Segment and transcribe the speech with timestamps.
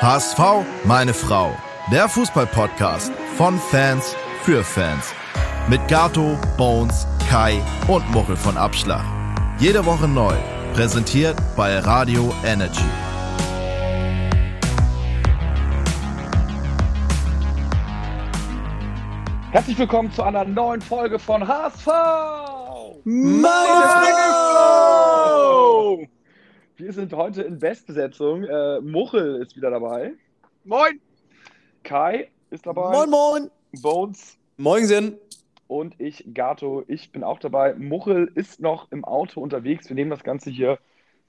[0.00, 0.38] HSV,
[0.84, 1.56] meine Frau.
[1.90, 5.14] Der Fußball-Podcast von Fans für Fans.
[5.68, 9.04] Mit Gato, Bones, Kai und Muchel von Abschlag.
[9.58, 10.34] Jede Woche neu.
[10.74, 12.84] Präsentiert bei Radio Energy.
[19.50, 21.86] Herzlich willkommen zu einer neuen Folge von HSV!
[23.04, 24.47] Meine Frau!
[26.78, 28.44] Wir sind heute in Bestbesetzung.
[28.44, 30.12] Äh, Muchel ist wieder dabei.
[30.62, 31.00] Moin!
[31.82, 32.92] Kai ist dabei.
[32.92, 33.50] Moin, moin!
[33.82, 35.18] Bones Moinsen!
[35.66, 36.84] und ich, Gato.
[36.86, 37.74] Ich bin auch dabei.
[37.74, 39.88] Muchel ist noch im Auto unterwegs.
[39.88, 40.78] Wir nehmen das Ganze hier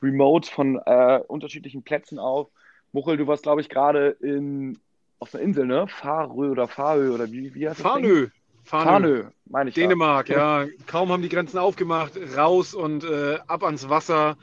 [0.03, 2.49] remote von äh, unterschiedlichen Plätzen auf.
[2.91, 4.77] Muchel, du warst, glaube ich, gerade in
[5.17, 5.87] auf einer Insel, ne?
[5.87, 7.95] Farö oder Farö oder wie, wie heißt das?
[7.95, 8.03] Ding?
[8.03, 8.29] Farnö.
[8.65, 9.75] Farnö, meine ich.
[9.75, 9.81] ja.
[9.81, 10.67] Dänemark, ja.
[10.85, 14.37] Kaum haben die Grenzen aufgemacht, raus und äh, ab ans Wasser.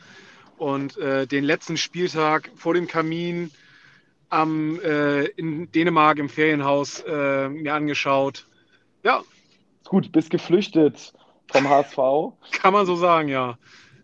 [0.59, 3.51] Und äh, den letzten Spieltag vor dem Kamin
[4.29, 8.47] am, äh, in Dänemark im Ferienhaus äh, mir angeschaut.
[9.03, 9.23] Ja,
[9.85, 11.13] gut, bist geflüchtet
[11.51, 11.99] vom HSV.
[12.61, 13.59] kann man so sagen, ja.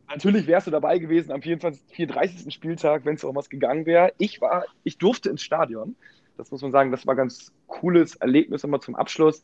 [0.09, 2.53] Natürlich wärst du dabei gewesen am 24, 34.
[2.53, 4.13] Spieltag, wenn es um was gegangen wäre.
[4.19, 5.97] Ich war, ich durfte ins Stadion.
[6.37, 9.43] Das muss man sagen, das war ein ganz cooles Erlebnis immer zum Abschluss.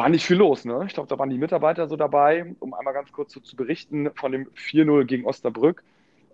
[0.00, 0.82] War nicht viel los, ne?
[0.86, 4.10] Ich glaube, da waren die Mitarbeiter so dabei, um einmal ganz kurz so zu berichten
[4.14, 5.84] von dem 4-0 gegen Osnabrück,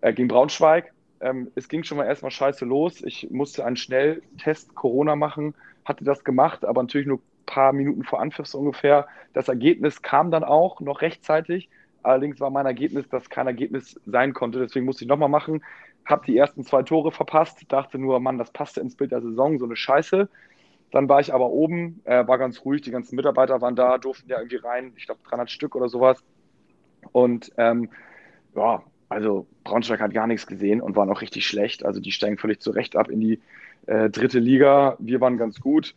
[0.03, 0.93] äh, gegen Braunschweig.
[1.19, 3.03] Ähm, es ging schon mal erstmal scheiße los.
[3.03, 8.05] Ich musste einen Schnelltest Corona machen, hatte das gemacht, aber natürlich nur ein paar Minuten
[8.05, 9.09] vor Anpfiff so ungefähr.
[9.33, 11.69] Das Ergebnis kam dann auch noch rechtzeitig.
[12.05, 14.61] Allerdings war mein Ergebnis, dass kein Ergebnis sein konnte.
[14.61, 15.65] Deswegen musste ich nochmal machen.
[16.05, 17.65] Hab die ersten zwei Tore verpasst.
[17.67, 19.59] Dachte nur, Mann, das passte ins Bild der Saison.
[19.59, 20.29] So eine Scheiße.
[20.97, 22.81] Dann war ich aber oben, äh, war ganz ruhig.
[22.81, 24.95] Die ganzen Mitarbeiter waren da, durften ja irgendwie rein.
[24.97, 26.25] Ich glaube, 300 Stück oder sowas.
[27.13, 27.91] Und ähm,
[28.55, 31.85] ja, also Braunschweig hat gar nichts gesehen und waren auch richtig schlecht.
[31.85, 33.41] Also die steigen völlig zurecht ab in die
[33.85, 34.97] äh, dritte Liga.
[34.99, 35.95] Wir waren ganz gut.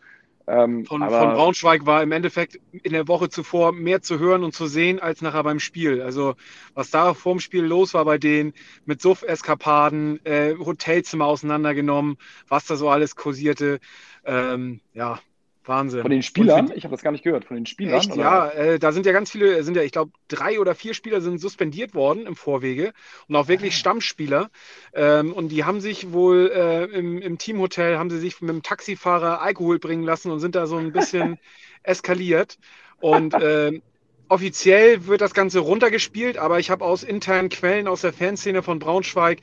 [0.50, 4.44] Ähm, Von, aber- von Braunschweig war im Endeffekt in der Woche zuvor mehr zu hören
[4.44, 6.02] und zu sehen als nachher beim Spiel.
[6.02, 6.34] Also
[6.74, 8.54] was da vorm Spiel los war bei denen
[8.86, 12.18] mit Suff-Eskapaden, äh, Hotelzimmer auseinandergenommen,
[12.48, 13.80] was da so alles kursierte.
[14.26, 15.20] Ähm, ja,
[15.70, 16.02] Wahnsinn.
[16.02, 16.74] Von den Spielern?
[16.76, 17.46] Ich habe das gar nicht gehört.
[17.46, 17.96] Von den Spielern?
[17.96, 20.94] Echt, ja, äh, da sind ja ganz viele, sind ja, ich glaube, drei oder vier
[20.94, 22.92] Spieler sind suspendiert worden im Vorwege
[23.30, 24.50] und auch wirklich Stammspieler.
[24.94, 28.64] Ähm, und die haben sich wohl äh, im, im Teamhotel, haben sie sich mit dem
[28.64, 31.38] Taxifahrer Alkohol bringen lassen und sind da so ein bisschen
[31.84, 32.58] eskaliert.
[33.00, 33.82] Und ähm,
[34.28, 38.80] offiziell wird das Ganze runtergespielt, aber ich habe aus internen Quellen aus der Fanszene von
[38.80, 39.40] Braunschweig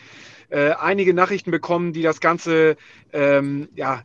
[0.49, 2.77] äh, einige Nachrichten bekommen, die das Ganze
[3.13, 4.03] ähm, ja,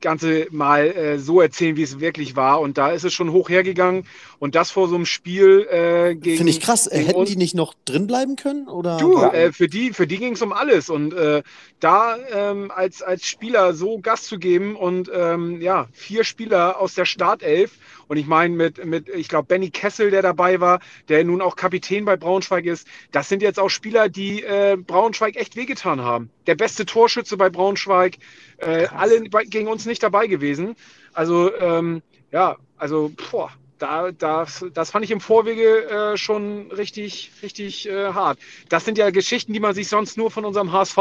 [0.00, 2.60] Ganze mal äh, so erzählen, wie es wirklich war.
[2.60, 4.04] Und da ist es schon hoch hergegangen.
[4.38, 6.38] Und das vor so einem Spiel äh, gegen.
[6.38, 6.86] Finde ich krass.
[6.86, 7.30] Äh, Hätten uns.
[7.30, 8.68] die nicht noch drin bleiben können?
[8.68, 8.96] Oder?
[8.96, 9.32] Du, Ja.
[9.32, 10.88] äh, für die, für die ging es um alles.
[10.90, 11.42] Und äh,
[11.80, 16.94] da ähm, als, als Spieler so Gas zu geben und ähm, ja, vier Spieler aus
[16.94, 17.72] der Startelf.
[18.10, 21.54] Und ich meine, mit, mit, ich glaube, Benny Kessel, der dabei war, der nun auch
[21.54, 26.28] Kapitän bei Braunschweig ist, das sind jetzt auch Spieler, die äh, Braunschweig echt wehgetan haben.
[26.48, 28.16] Der beste Torschütze bei Braunschweig,
[28.56, 30.74] äh, alle bei, gegen uns nicht dabei gewesen.
[31.12, 37.30] Also, ähm, ja, also, boah, da, das, das fand ich im Vorwege äh, schon richtig,
[37.44, 38.40] richtig äh, hart.
[38.68, 40.98] Das sind ja Geschichten, die man sich sonst nur von unserem HSV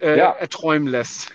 [0.00, 0.30] äh, Ja.
[0.30, 1.32] erträumen lässt.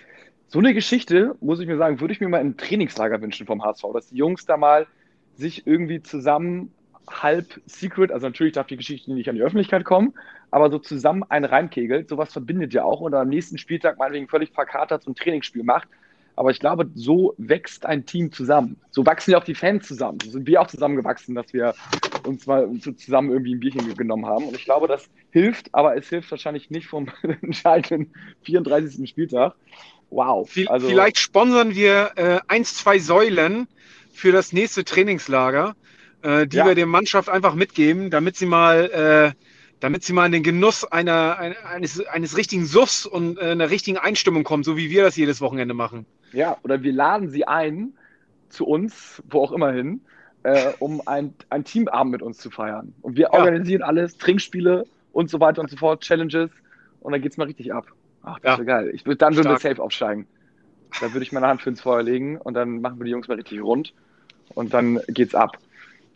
[0.48, 3.62] So eine Geschichte, muss ich mir sagen, würde ich mir mal im Trainingslager wünschen vom
[3.62, 4.86] HSV, dass die Jungs da mal
[5.36, 6.72] sich irgendwie zusammen
[7.10, 10.14] halb secret, also natürlich darf die Geschichte nicht an die Öffentlichkeit kommen,
[10.50, 14.52] aber so zusammen einen reinkegelt, sowas verbindet ja auch und am nächsten Spieltag meinetwegen völlig
[14.52, 15.88] verkatert ein Trainingsspiel macht.
[16.34, 18.76] Aber ich glaube, so wächst ein Team zusammen.
[18.90, 20.18] So wachsen ja auch die Fans zusammen.
[20.24, 21.74] So sind wir auch zusammengewachsen, dass wir
[22.26, 24.46] uns mal so zusammen irgendwie ein Bierchen genommen haben.
[24.46, 27.08] Und ich glaube, das hilft, aber es hilft wahrscheinlich nicht vom
[27.42, 28.12] entscheidenden
[28.44, 29.08] 34.
[29.08, 29.54] Spieltag.
[30.08, 30.50] Wow.
[30.66, 33.68] Also, Vielleicht sponsern wir äh, eins, zwei Säulen
[34.12, 35.74] für das nächste Trainingslager,
[36.22, 36.66] äh, die Ja.
[36.66, 39.38] wir der Mannschaft einfach mitgeben, damit sie mal, äh,
[39.80, 43.70] damit sie mal in den Genuss einer, ein- eines, eines richtigen Suffs und äh, einer
[43.70, 46.06] richtigen Einstimmung kommen, so wie wir das jedes Wochenende machen.
[46.32, 47.94] Ja, oder wir laden sie ein
[48.48, 50.02] zu uns, wo auch immer hin,
[50.44, 52.94] äh, um ein, ein Teamabend mit uns zu feiern.
[53.00, 53.32] Und wir Ja.
[53.32, 56.50] organisieren alles, Trinkspiele und so weiter und so fort, Challenges.
[57.00, 57.86] Und dann geht's mal richtig ab.
[58.22, 58.58] Ach, das Ja.
[58.58, 58.90] wäre geil.
[58.94, 60.26] Ich dann würden wir safe aufsteigen.
[61.00, 63.28] Da würde ich meine Hand für ins Feuer legen und dann machen wir die Jungs
[63.28, 63.94] mal richtig rund.
[64.54, 65.58] Und dann geht's ab.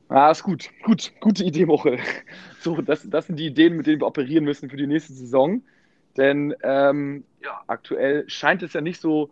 [0.09, 0.71] Ah, ist gut.
[0.85, 1.13] Gut.
[1.21, 1.99] Gute Idee, Mochel.
[2.61, 5.63] So, das, das sind die Ideen, mit denen wir operieren müssen für die nächste Saison.
[6.17, 9.31] Denn ähm, ja, aktuell scheint es ja nicht so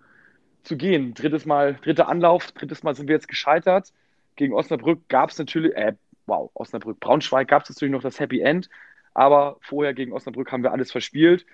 [0.63, 1.15] zu gehen.
[1.15, 3.93] Drittes Mal, dritter Anlauf, drittes Mal sind wir jetzt gescheitert.
[4.37, 5.95] Gegen Osnabrück gab es natürlich, äh,
[6.27, 8.69] wow, Osnabrück, Braunschweig gab es natürlich noch das Happy End,
[9.15, 11.45] aber vorher gegen Osnabrück haben wir alles verspielt.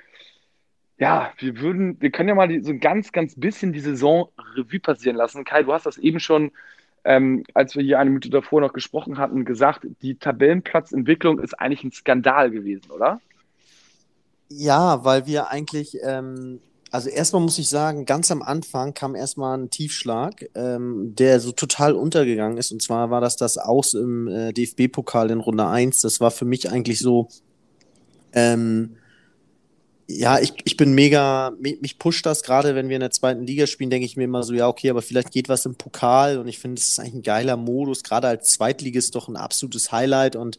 [1.00, 4.28] Ja, wir würden, wir können ja mal die, so ein ganz, ganz bisschen die Saison
[4.54, 5.44] Revue passieren lassen.
[5.44, 6.52] Kai, du hast das eben schon,
[7.04, 11.84] ähm, als wir hier eine Minute davor noch gesprochen hatten, gesagt, die Tabellenplatzentwicklung ist eigentlich
[11.84, 13.18] ein Skandal gewesen, oder?
[14.50, 16.60] Ja, weil wir eigentlich, ähm,
[16.90, 21.52] also erstmal muss ich sagen, ganz am Anfang kam erstmal ein Tiefschlag, ähm, der so
[21.52, 22.72] total untergegangen ist.
[22.72, 26.02] Und zwar war das das Aus im äh, DFB-Pokal in Runde 1.
[26.02, 27.28] Das war für mich eigentlich so,
[28.34, 28.96] ähm,
[30.18, 32.42] ja, ich, ich bin mega, mich pusht das.
[32.42, 34.90] Gerade, wenn wir in der zweiten Liga spielen, denke ich mir immer so, ja, okay,
[34.90, 36.38] aber vielleicht geht was im Pokal.
[36.38, 39.92] Und ich finde, es ist eigentlich ein geiler Modus, gerade als Zweitligist doch ein absolutes
[39.92, 40.36] Highlight.
[40.36, 40.58] Und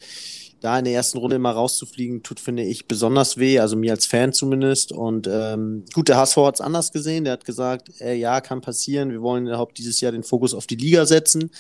[0.62, 4.06] da in der ersten Runde immer rauszufliegen, tut, finde ich, besonders weh, also mir als
[4.06, 4.92] Fan zumindest.
[4.92, 8.62] Und ähm, gut, der HSV hat es anders gesehen, der hat gesagt, äh, ja, kann
[8.62, 11.52] passieren, wir wollen überhaupt dieses Jahr den Fokus auf die Liga setzen.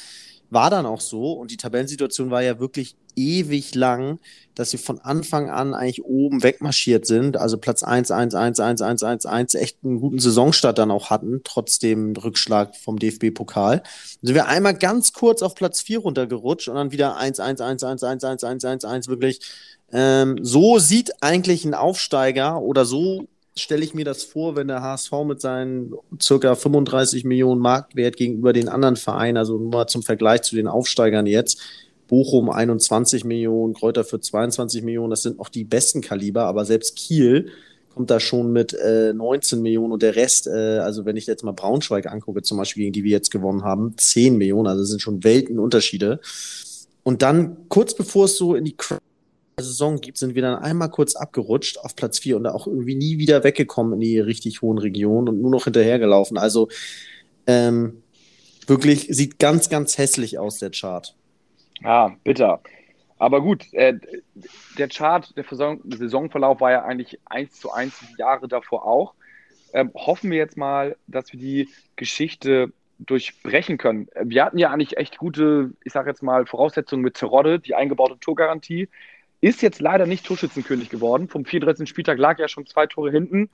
[0.52, 4.20] War dann auch so und die Tabellensituation war ja wirklich ewig lang,
[4.54, 7.38] dass sie von Anfang an eigentlich oben wegmarschiert sind.
[7.38, 11.10] Also Platz 1, 1, 1, 1, 1, 1, 1, echt einen guten Saisonstart dann auch
[11.10, 13.82] hatten, trotz dem Rückschlag vom DFB-Pokal.
[14.22, 17.84] Sind wir einmal ganz kurz auf Platz 4 runtergerutscht und dann wieder 1, 1, 1,
[17.84, 19.40] 1, 1, 1, 1, 1, 1, wirklich.
[19.94, 24.82] Ähm, so sieht eigentlich ein Aufsteiger oder so stelle ich mir das vor, wenn der
[24.82, 30.44] HSV mit seinen circa 35 Millionen Marktwert gegenüber den anderen Vereinen, also nur zum Vergleich
[30.44, 31.60] zu den Aufsteigern jetzt,
[32.08, 36.96] Bochum 21 Millionen, Kräuter für 22 Millionen, das sind noch die besten Kaliber, aber selbst
[36.96, 37.52] Kiel
[37.94, 41.44] kommt da schon mit äh, 19 Millionen und der Rest, äh, also wenn ich jetzt
[41.44, 44.90] mal Braunschweig angucke, zum Beispiel, gegen die wir jetzt gewonnen haben, 10 Millionen, also das
[44.90, 46.20] sind schon Weltenunterschiede.
[47.04, 48.76] Und dann kurz bevor es so in die
[49.62, 53.18] Saison gibt, sind wir dann einmal kurz abgerutscht auf Platz 4 und auch irgendwie nie
[53.18, 56.38] wieder weggekommen in die richtig hohen Regionen und nur noch hinterhergelaufen.
[56.38, 56.70] Also
[57.48, 58.04] ähm,
[58.68, 61.16] wirklich sieht ganz, ganz hässlich aus, der Chart.
[61.82, 62.62] Ja, bitter.
[63.18, 64.00] Aber gut, äh,
[64.78, 69.14] der Chart, der Saisonverlauf war ja eigentlich eins zu eins die Jahre davor auch.
[69.74, 72.74] Ähm, hoffen wir jetzt mal, dass wir die Geschichte
[73.06, 74.08] durchbrechen können.
[74.24, 78.20] Wir hatten ja eigentlich echt gute, ich sage jetzt mal, Voraussetzungen mit Terodde, die eingebaute
[78.20, 78.90] Torgarantie.
[79.42, 81.28] Ist jetzt leider nicht Torschützenkönig geworden.
[81.28, 81.90] Vom 34.
[81.90, 83.50] Spieltag lag er schon zwei Tore hinten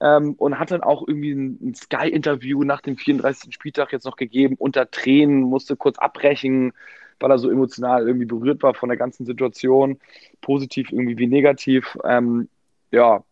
[0.00, 3.52] ähm, und hat dann auch irgendwie ein, ein Sky-Interview nach dem 34.
[3.52, 6.72] Spieltag jetzt noch gegeben, unter Tränen, musste kurz abbrechen,
[7.20, 10.00] weil er so emotional irgendwie berührt war von der ganzen Situation,
[10.40, 11.98] positiv irgendwie wie negativ.
[12.04, 12.48] Ähm,
[12.90, 13.22] ja,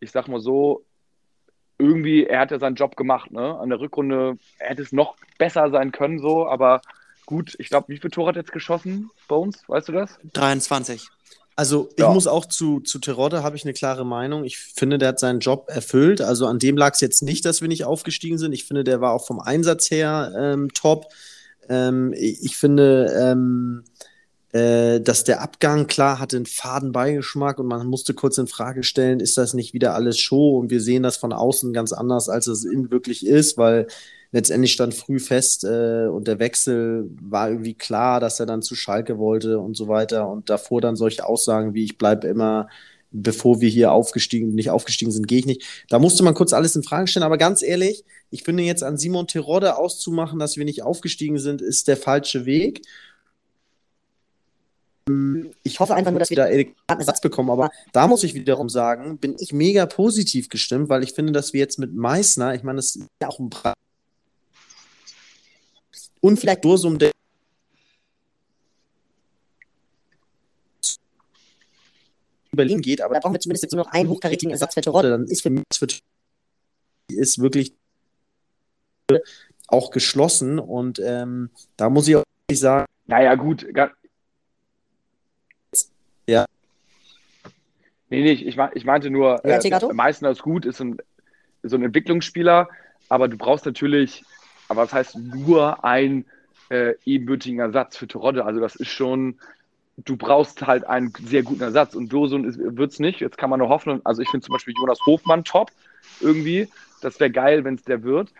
[0.00, 0.84] ich sag mal so,
[1.78, 3.58] irgendwie, er hat ja seinen Job gemacht, ne?
[3.58, 6.82] An der Rückrunde, er hätte es noch besser sein können, so, aber
[7.26, 9.62] gut, ich glaube, wie viele Tore hat jetzt geschossen, Bones?
[9.66, 10.18] Weißt du das?
[10.32, 11.08] 23.
[11.56, 12.12] Also ich ja.
[12.12, 14.44] muss auch zu, zu Terodde habe ich eine klare Meinung.
[14.44, 16.22] Ich finde, der hat seinen Job erfüllt.
[16.22, 18.52] Also an dem lag es jetzt nicht, dass wir nicht aufgestiegen sind.
[18.52, 21.08] Ich finde, der war auch vom Einsatz her ähm, top.
[21.68, 23.84] Ähm, ich finde, ähm,
[24.52, 28.82] äh, dass der Abgang, klar, hatte einen faden Beigeschmack und man musste kurz in Frage
[28.82, 30.58] stellen, ist das nicht wieder alles Show?
[30.58, 33.86] Und wir sehen das von außen ganz anders, als es innen wirklich ist, weil
[34.32, 38.74] letztendlich stand früh fest äh, und der Wechsel war irgendwie klar, dass er dann zu
[38.74, 40.28] Schalke wollte und so weiter.
[40.28, 42.68] Und davor dann solche Aussagen wie ich bleibe immer,
[43.10, 45.84] bevor wir hier aufgestiegen, nicht aufgestiegen sind, gehe ich nicht.
[45.88, 47.24] Da musste man kurz alles in Frage stellen.
[47.24, 51.60] Aber ganz ehrlich, ich finde jetzt an Simon Terodde auszumachen, dass wir nicht aufgestiegen sind,
[51.60, 52.82] ist der falsche Weg.
[55.64, 58.68] Ich hoffe einfach nur, dass wir da einen Ersatz bekommen, aber da muss ich wiederum
[58.68, 62.62] sagen, bin ich mega positiv gestimmt, weil ich finde, dass wir jetzt mit Meißner, ich
[62.62, 63.74] meine, das ist ja auch ein Preis
[66.20, 67.12] und vielleicht Dursum der
[72.52, 75.10] Berlin geht, aber da brauchen wir zumindest jetzt nur noch einen hochkarätigen Ersatz für Terodde.
[75.10, 75.86] Dann ist für mich für
[77.08, 77.74] ist wirklich
[79.68, 82.86] auch geschlossen und ähm, da muss ich auch sagen.
[83.06, 83.66] Naja, gut.
[86.26, 86.46] Ja.
[88.08, 90.98] Nee, nee, ich, ich meinte nur, ja, äh, Meißner ist gut, ist ein,
[91.62, 92.68] so ein Entwicklungsspieler,
[93.08, 94.24] aber du brauchst natürlich
[94.70, 96.24] aber das heißt nur ein
[96.68, 98.44] äh, ebenbürtiger Ersatz für Terodde.
[98.44, 99.40] Also das ist schon,
[99.96, 102.44] du brauchst halt einen sehr guten Ersatz und Dosun
[102.76, 103.20] wird es nicht.
[103.20, 105.72] Jetzt kann man nur hoffen, also ich finde zum Beispiel Jonas Hofmann top
[106.20, 106.68] irgendwie.
[107.02, 108.32] Das wäre geil, wenn es der wird.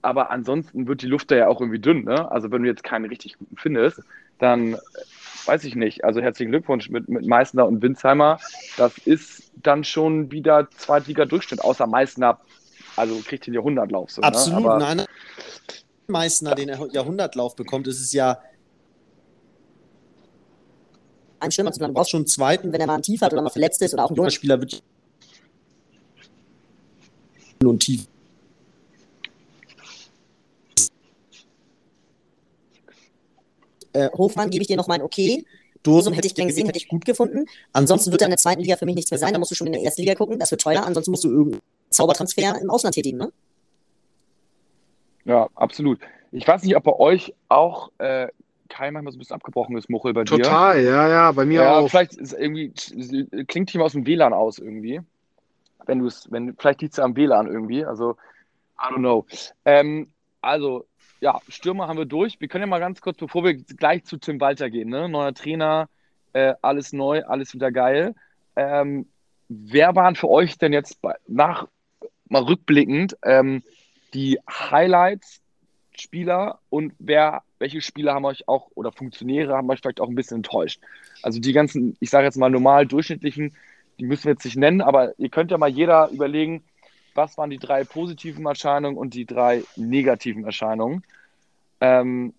[0.00, 2.04] Aber ansonsten wird die Luft da ja auch irgendwie dünn.
[2.04, 2.30] Ne?
[2.32, 4.00] Also wenn du jetzt keinen richtig guten findest,
[4.38, 4.78] dann äh,
[5.44, 6.02] weiß ich nicht.
[6.02, 8.38] Also herzlichen Glückwunsch mit, mit Meißner und Winsheimer.
[8.78, 12.40] Das ist dann schon wieder Zweitliga-Durchschnitt, außer Meißner
[12.96, 14.10] also kriegt den Jahrhundertlauf.
[14.10, 14.28] So, ne?
[14.28, 14.70] Absolut, ne?
[14.70, 15.06] Aber, nein.
[16.06, 18.38] Meißner den Jahrhundertlauf bekommt, ist es ja
[21.40, 21.78] ein zu bleiben.
[21.78, 23.94] Du brauchst schon einen zweiten, wenn er mal ein Tief hat oder mal verletzt ist
[23.94, 24.82] oder auch ein junger Spieler wird
[27.68, 28.06] und tief.
[33.92, 35.44] Äh, Hofmann gebe ich dir noch mal ein Okay.
[35.84, 37.46] Dosum hätte ich gern gesehen, hätte ich gut gefunden.
[37.72, 39.32] Ansonsten wird er in der zweiten Liga für mich nichts mehr sein.
[39.32, 40.38] Da musst du schon in der ersten Liga gucken.
[40.40, 40.82] Das wird teuer.
[40.84, 41.58] Ansonsten musst du irgendwie
[41.90, 43.32] Zaubertransfer im Ausland tätigen, ne?
[45.24, 46.00] Ja, absolut.
[46.32, 48.28] Ich weiß nicht, ob bei euch auch äh,
[48.68, 50.44] Kai manchmal so ein bisschen abgebrochen ist, Muchel, bei Total, dir.
[50.44, 51.88] Total, ja, ja, bei mir ja, auch.
[51.88, 52.72] Vielleicht ist irgendwie,
[53.46, 55.00] klingt hier mal aus dem WLAN aus irgendwie.
[55.86, 57.84] Wenn du es, wenn, vielleicht liegt es am WLAN irgendwie.
[57.84, 58.16] Also,
[58.80, 59.26] I don't know.
[59.64, 60.08] Ähm,
[60.44, 60.86] also,
[61.20, 62.40] ja, Stürmer haben wir durch.
[62.40, 65.08] Wir können ja mal ganz kurz, bevor wir gleich zu Tim Walter gehen, ne?
[65.08, 65.88] neuer Trainer,
[66.32, 68.14] äh, alles neu, alles wieder geil.
[68.56, 69.06] Ähm,
[69.48, 71.66] wer waren für euch denn jetzt bei, nach,
[72.28, 73.62] mal rückblickend, ähm,
[74.12, 75.40] die Highlights,
[75.96, 80.14] Spieler und wer, welche Spieler haben euch auch oder Funktionäre haben euch vielleicht auch ein
[80.14, 80.80] bisschen enttäuscht?
[81.22, 83.54] Also die ganzen, ich sage jetzt mal normal durchschnittlichen,
[83.98, 86.64] die müssen wir jetzt nicht nennen, aber ihr könnt ja mal jeder überlegen,
[87.14, 91.04] was waren die drei positiven Erscheinungen und die drei negativen Erscheinungen.
[91.80, 92.34] Ähm,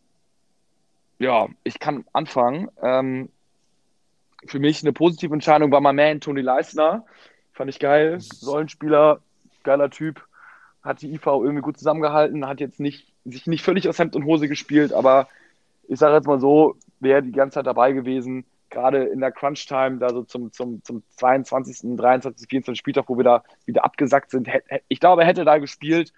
[1.20, 2.70] ja, ich kann anfangen.
[2.82, 3.30] Ähm,
[4.46, 7.06] für mich eine positive Entscheidung war mein Man Toni Leisner.
[7.54, 8.20] Fand ich geil.
[8.46, 9.22] Rollenspieler,
[9.64, 10.22] geiler Typ.
[10.84, 14.26] Hat die IV irgendwie gut zusammengehalten, hat jetzt nicht, sich nicht völlig aus Hemd und
[14.26, 15.28] Hose gespielt, aber
[15.88, 19.98] ich sage jetzt mal so, wäre die ganze Zeit dabei gewesen, gerade in der Crunch-Time,
[19.98, 22.78] da so zum, zum, zum 22., 23., 24.
[22.78, 24.50] Spieltag, wo wir da wieder abgesackt sind.
[24.88, 26.14] Ich glaube, er hätte da gespielt,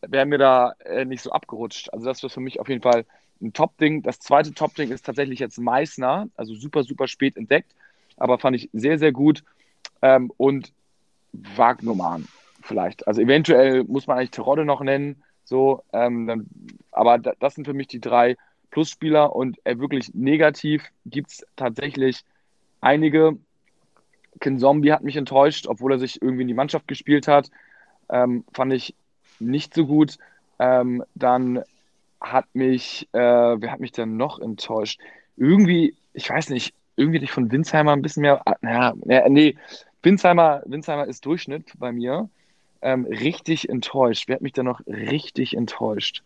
[0.00, 1.92] wäre mir da äh, nicht so abgerutscht.
[1.92, 3.04] Also das war für mich auf jeden Fall
[3.40, 4.02] ein Top-Ding.
[4.02, 7.74] Das zweite Top-Ding ist tatsächlich jetzt Meißner, also super, super spät entdeckt,
[8.16, 9.44] aber fand ich sehr, sehr gut.
[10.02, 10.72] Ähm, und
[11.32, 12.28] Wagnumann
[12.62, 13.06] vielleicht.
[13.06, 16.48] Also eventuell muss man eigentlich Terodde noch nennen, so, ähm,
[16.90, 18.36] aber da, das sind für mich die drei
[18.74, 22.24] Plusspieler und äh, wirklich negativ gibt es tatsächlich
[22.80, 23.38] einige.
[24.40, 27.52] Ken Zombie hat mich enttäuscht, obwohl er sich irgendwie in die Mannschaft gespielt hat.
[28.10, 28.96] Ähm, fand ich
[29.38, 30.18] nicht so gut.
[30.58, 31.62] Ähm, dann
[32.20, 34.98] hat mich, äh, wer hat mich denn noch enttäuscht?
[35.36, 38.42] Irgendwie, ich weiß nicht, irgendwie nicht von Winsheimer ein bisschen mehr.
[38.60, 38.92] Naja,
[39.28, 39.56] nee,
[40.02, 42.28] Winsheimer, Winsheimer ist Durchschnitt bei mir.
[42.82, 44.24] Ähm, richtig enttäuscht.
[44.26, 46.24] Wer hat mich da noch richtig enttäuscht?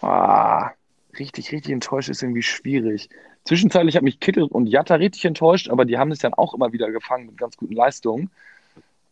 [0.00, 0.70] Ah,
[1.18, 3.08] richtig, richtig enttäuscht ist irgendwie schwierig.
[3.44, 6.72] Zwischenzeitlich hat mich Kittel und Jatta richtig enttäuscht, aber die haben es dann auch immer
[6.72, 8.30] wieder gefangen mit ganz guten Leistungen.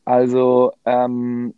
[0.04, 1.54] Also, ähm,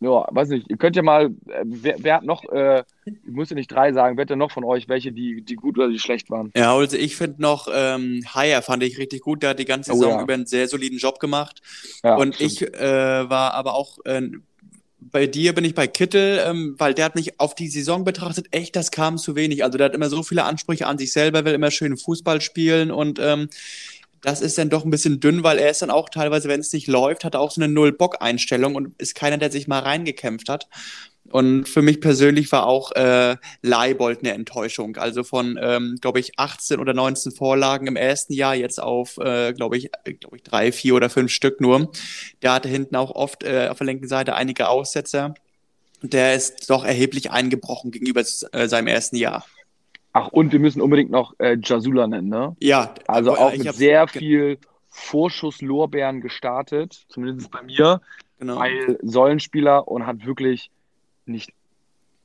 [0.00, 3.50] ja, weiß nicht, ihr könnt ja mal, äh, wer, wer hat noch, äh, ich muss
[3.50, 5.88] ja nicht drei sagen, wer hat denn noch von euch, welche, die, die gut oder
[5.88, 6.52] die schlecht waren?
[6.56, 9.92] Ja, also ich finde noch, ähm, Haier fand ich richtig gut, der hat die ganze
[9.92, 10.22] Saison oh, ja.
[10.22, 11.62] über einen sehr soliden Job gemacht.
[12.04, 12.52] Ja, und stimmt.
[12.52, 14.30] ich äh, war aber auch, äh,
[15.00, 18.46] bei dir bin ich bei Kittel, ähm, weil der hat mich auf die Saison betrachtet,
[18.50, 19.64] echt, das kam zu wenig.
[19.64, 22.90] Also der hat immer so viele Ansprüche an sich selber, will immer schön Fußball spielen
[22.90, 23.48] und ähm,
[24.20, 26.72] das ist dann doch ein bisschen dünn, weil er ist dann auch teilweise, wenn es
[26.72, 30.48] nicht läuft, hat er auch so eine Null-Bock-Einstellung und ist keiner, der sich mal reingekämpft
[30.48, 30.68] hat.
[31.30, 34.96] Und für mich persönlich war auch äh, Leibold eine Enttäuschung.
[34.96, 39.52] Also von, ähm, glaube ich, 18 oder 19 Vorlagen im ersten Jahr jetzt auf, äh,
[39.52, 41.90] glaube ich, äh, glaube ich, drei, vier oder fünf Stück nur.
[42.42, 45.34] Der hatte hinten auch oft äh, auf der linken Seite einige Aussetzer.
[46.02, 49.44] Der ist doch erheblich eingebrochen gegenüber äh, seinem ersten Jahr.
[50.12, 52.56] Ach, und wir müssen unbedingt noch äh, Jasula nennen, ne?
[52.60, 52.94] Ja.
[53.06, 54.58] Also auch mit sehr viel
[54.88, 58.00] Vorschusslorbeeren gestartet, zumindest bei mir,
[58.38, 58.56] genau.
[58.56, 60.70] weil Säulenspieler und hat wirklich
[61.28, 61.52] nicht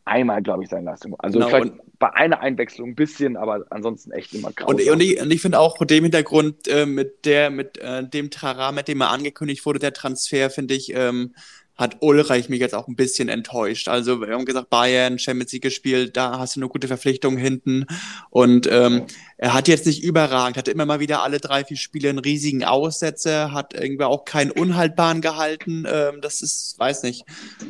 [0.05, 1.15] einmal, glaube ich, seine Leistung.
[1.19, 4.67] Also genau, vielleicht bei einer Einwechslung ein bisschen, aber ansonsten echt immer krass.
[4.67, 8.29] Und, und, ich, ich finde auch vor dem Hintergrund äh, mit der, mit äh, dem
[8.29, 11.33] Trara, mit dem er angekündigt wurde, der Transfer, finde ich, ähm,
[11.75, 13.87] hat Ulreich mich jetzt auch ein bisschen enttäuscht.
[13.87, 17.87] Also wir haben gesagt, Bayern, Champions League gespielt, da hast du eine gute Verpflichtung hinten.
[18.29, 19.05] Und ähm,
[19.37, 22.63] er hat jetzt nicht überragend, hatte immer mal wieder alle drei, vier Spiele einen riesigen
[22.63, 25.85] Aussetzer, hat irgendwie auch keinen unhaltbaren gehalten.
[25.91, 27.25] Ähm, das ist, weiß nicht,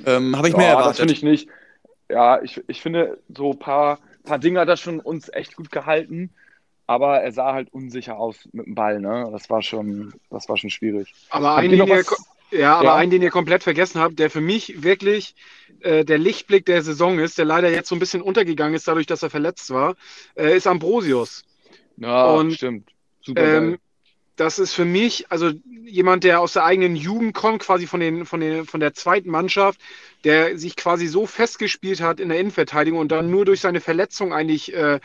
[0.05, 0.91] ähm, habe ich ja, mehr erwartet.
[0.91, 1.47] Das finde ich nicht.
[2.09, 5.71] Ja, ich, ich finde, so ein paar, paar Dinge hat er schon uns echt gut
[5.71, 6.31] gehalten.
[6.85, 9.29] Aber er sah halt unsicher aus mit dem Ball, ne?
[9.31, 11.13] Das war schon, das war schon schwierig.
[11.29, 11.79] Aber eigentlich
[12.53, 12.95] ja, aber ja.
[12.95, 15.35] einen, den ihr komplett vergessen habt, der für mich wirklich
[15.81, 19.07] äh, der Lichtblick der Saison ist, der leider jetzt so ein bisschen untergegangen ist, dadurch,
[19.07, 19.95] dass er verletzt war,
[20.35, 21.43] äh, ist Ambrosius.
[21.97, 22.89] Ja, Und, stimmt.
[23.21, 23.57] Super.
[23.57, 23.77] Ähm,
[24.35, 25.51] das ist für mich, also
[25.85, 29.29] jemand, der aus der eigenen Jugend kommt, quasi von, den, von, den, von der zweiten
[29.29, 29.79] Mannschaft,
[30.23, 34.33] der sich quasi so festgespielt hat in der Innenverteidigung und dann nur durch seine Verletzung
[34.33, 34.99] eigentlich äh,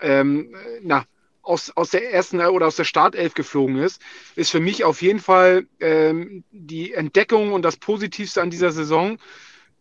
[0.00, 1.04] ähm, na,
[1.44, 4.00] aus, aus der ersten oder aus der Startelf geflogen ist,
[4.34, 9.18] ist für mich auf jeden Fall ähm, die Entdeckung und das Positivste an dieser Saison.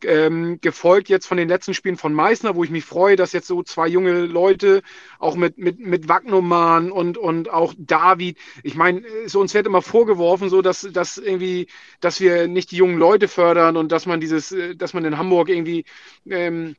[0.05, 3.47] Ähm, gefolgt jetzt von den letzten Spielen von Meißner, wo ich mich freue, dass jetzt
[3.47, 4.81] so zwei junge Leute,
[5.17, 9.81] auch mit, mit, mit Wagnoman und, und auch David, ich meine, so uns wird immer
[9.81, 11.67] vorgeworfen, so dass, dass irgendwie,
[12.01, 15.17] dass wir nicht die jungen Leute fördern und dass man dieses, äh, dass man in
[15.17, 15.85] Hamburg irgendwie
[16.29, 16.75] ähm,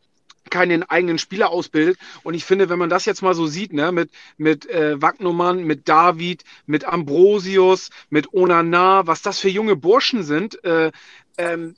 [0.51, 1.99] keinen eigenen Spieler ausbildet.
[2.23, 5.65] Und ich finde, wenn man das jetzt mal so sieht, ne, mit, mit äh, Wagnumann,
[5.65, 10.93] mit David, mit Ambrosius, mit Onana, was das für junge Burschen sind, äh,
[11.39, 11.75] ähm,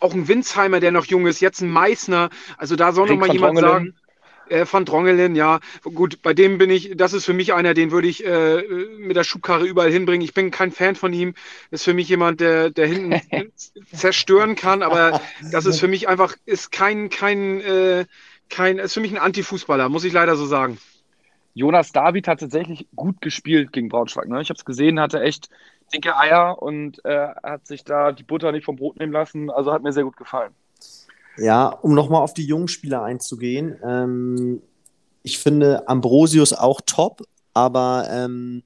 [0.00, 2.30] auch ein Winsheimer, der noch jung ist, jetzt ein Meißner.
[2.56, 3.94] Also da soll noch mal jemand sagen.
[4.48, 5.60] Äh, Van Drongelen, ja.
[5.82, 8.62] Gut, bei dem bin ich, das ist für mich einer, den würde ich äh,
[8.98, 10.24] mit der Schubkarre überall hinbringen.
[10.24, 11.34] Ich bin kein Fan von ihm.
[11.70, 13.52] Ist für mich jemand, der, der hinten
[13.92, 15.20] zerstören kann, aber
[15.50, 18.06] das ist für mich einfach, ist kein, kein, äh,
[18.50, 20.78] kein, ist für mich ein Anti-Fußballer, muss ich leider so sagen.
[21.54, 24.28] Jonas David hat tatsächlich gut gespielt gegen Braunschweig.
[24.28, 24.42] Ne?
[24.42, 25.50] Ich habe es gesehen, hatte echt
[25.92, 29.50] dicke Eier und äh, hat sich da die Butter nicht vom Brot nehmen lassen.
[29.50, 30.52] Also hat mir sehr gut gefallen.
[31.36, 33.76] Ja, um nochmal auf die jungen Spieler einzugehen.
[33.84, 34.62] Ähm,
[35.22, 37.22] ich finde Ambrosius auch top,
[37.54, 38.62] aber ähm,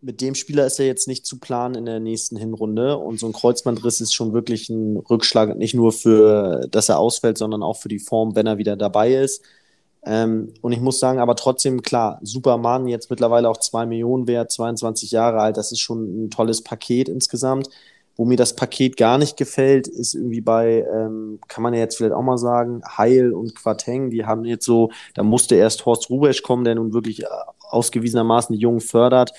[0.00, 2.96] mit dem Spieler ist er jetzt nicht zu planen in der nächsten Hinrunde.
[2.98, 7.38] Und so ein Kreuzbandriss ist schon wirklich ein Rückschlag, nicht nur für, dass er ausfällt,
[7.38, 9.42] sondern auch für die Form, wenn er wieder dabei ist.
[10.04, 14.52] Ähm, und ich muss sagen, aber trotzdem, klar, Superman jetzt mittlerweile auch zwei Millionen wert,
[14.52, 17.68] 22 Jahre alt, das ist schon ein tolles Paket insgesamt.
[18.18, 21.96] Wo mir das Paket gar nicht gefällt, ist irgendwie bei, ähm, kann man ja jetzt
[21.96, 26.10] vielleicht auch mal sagen, Heil und Quateng, die haben jetzt so, da musste erst Horst
[26.10, 27.26] Rubesch kommen, der nun wirklich äh,
[27.70, 29.32] ausgewiesenermaßen die Jungen fördert.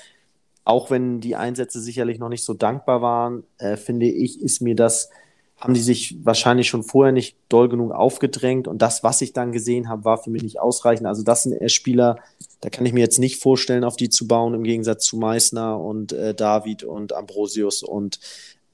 [0.63, 4.75] Auch wenn die Einsätze sicherlich noch nicht so dankbar waren, äh, finde ich, ist mir
[4.75, 5.09] das,
[5.57, 8.67] haben die sich wahrscheinlich schon vorher nicht doll genug aufgedrängt.
[8.67, 11.05] Und das, was ich dann gesehen habe, war für mich nicht ausreichend.
[11.05, 12.19] Also das sind eher Spieler,
[12.61, 15.77] da kann ich mir jetzt nicht vorstellen, auf die zu bauen, im Gegensatz zu Meißner
[15.77, 18.19] und äh, David und Ambrosius und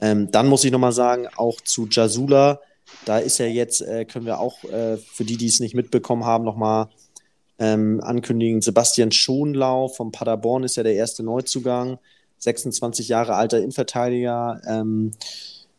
[0.05, 2.59] ähm, dann muss ich nochmal sagen, auch zu Jasula,
[3.05, 6.25] da ist ja jetzt, äh, können wir auch äh, für die, die es nicht mitbekommen
[6.25, 6.89] haben, nochmal
[7.57, 8.61] ähm, ankündigen.
[8.61, 11.97] Sebastian Schonlau vom Paderborn ist ja der erste Neuzugang,
[12.37, 14.61] 26 Jahre alter Innenverteidiger.
[14.67, 15.11] Ähm,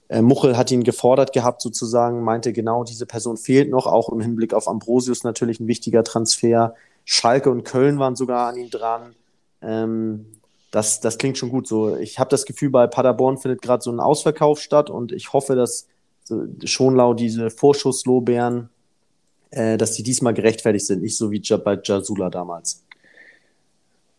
[0.09, 4.21] äh, Muchel hat ihn gefordert gehabt, sozusagen, meinte genau, diese Person fehlt noch, auch im
[4.21, 6.75] Hinblick auf Ambrosius natürlich ein wichtiger Transfer.
[7.05, 9.15] Schalke und Köln waren sogar an ihn dran.
[9.63, 10.27] Ähm,
[10.71, 11.67] das, das klingt schon gut.
[11.67, 15.33] So, ich habe das Gefühl, bei Paderborn findet gerade so ein Ausverkauf statt und ich
[15.33, 15.87] hoffe, dass
[16.25, 18.69] so, Schonlau diese Vorschusslorbeeren,
[19.51, 22.85] äh, dass die diesmal gerechtfertigt sind, nicht so wie bei Jasula damals.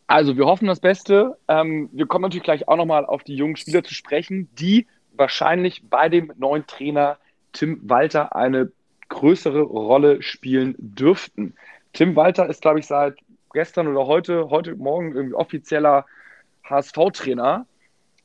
[0.07, 1.37] Also wir hoffen das Beste.
[1.49, 5.83] Ähm, wir kommen natürlich gleich auch nochmal auf die jungen Spieler zu sprechen, die wahrscheinlich
[5.89, 7.17] bei dem neuen Trainer
[7.51, 8.71] Tim Walter eine
[9.09, 11.55] größere Rolle spielen dürften.
[11.91, 13.17] Tim Walter ist, glaube ich, seit
[13.53, 16.05] gestern oder heute, heute Morgen irgendwie offizieller
[16.69, 17.65] HSV-Trainer.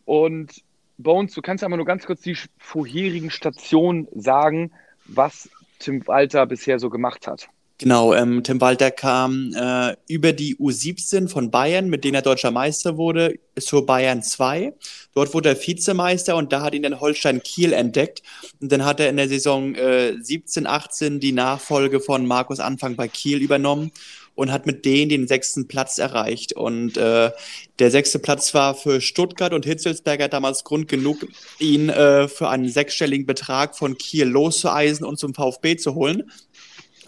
[0.04, 0.62] Und
[0.98, 4.72] Bones, du kannst aber nur ganz kurz die vorherigen Stationen sagen,
[5.06, 7.48] was Tim Walter bisher so gemacht hat.
[7.82, 12.52] Genau, ähm, Tim Walter kam äh, über die U17 von Bayern, mit denen er deutscher
[12.52, 14.72] Meister wurde, zur Bayern 2.
[15.14, 18.22] Dort wurde er Vizemeister und da hat ihn dann Holstein Kiel entdeckt.
[18.60, 22.94] Und dann hat er in der Saison äh, 17, 18 die Nachfolge von Markus Anfang
[22.94, 23.90] bei Kiel übernommen
[24.34, 26.52] und hat mit denen den sechsten Platz erreicht.
[26.52, 27.30] Und äh,
[27.78, 31.26] der sechste Platz war für Stuttgart und Hitzelsberger damals Grund genug,
[31.58, 36.30] ihn äh, für einen sechsstelligen Betrag von Kiel loszueisen und zum VfB zu holen.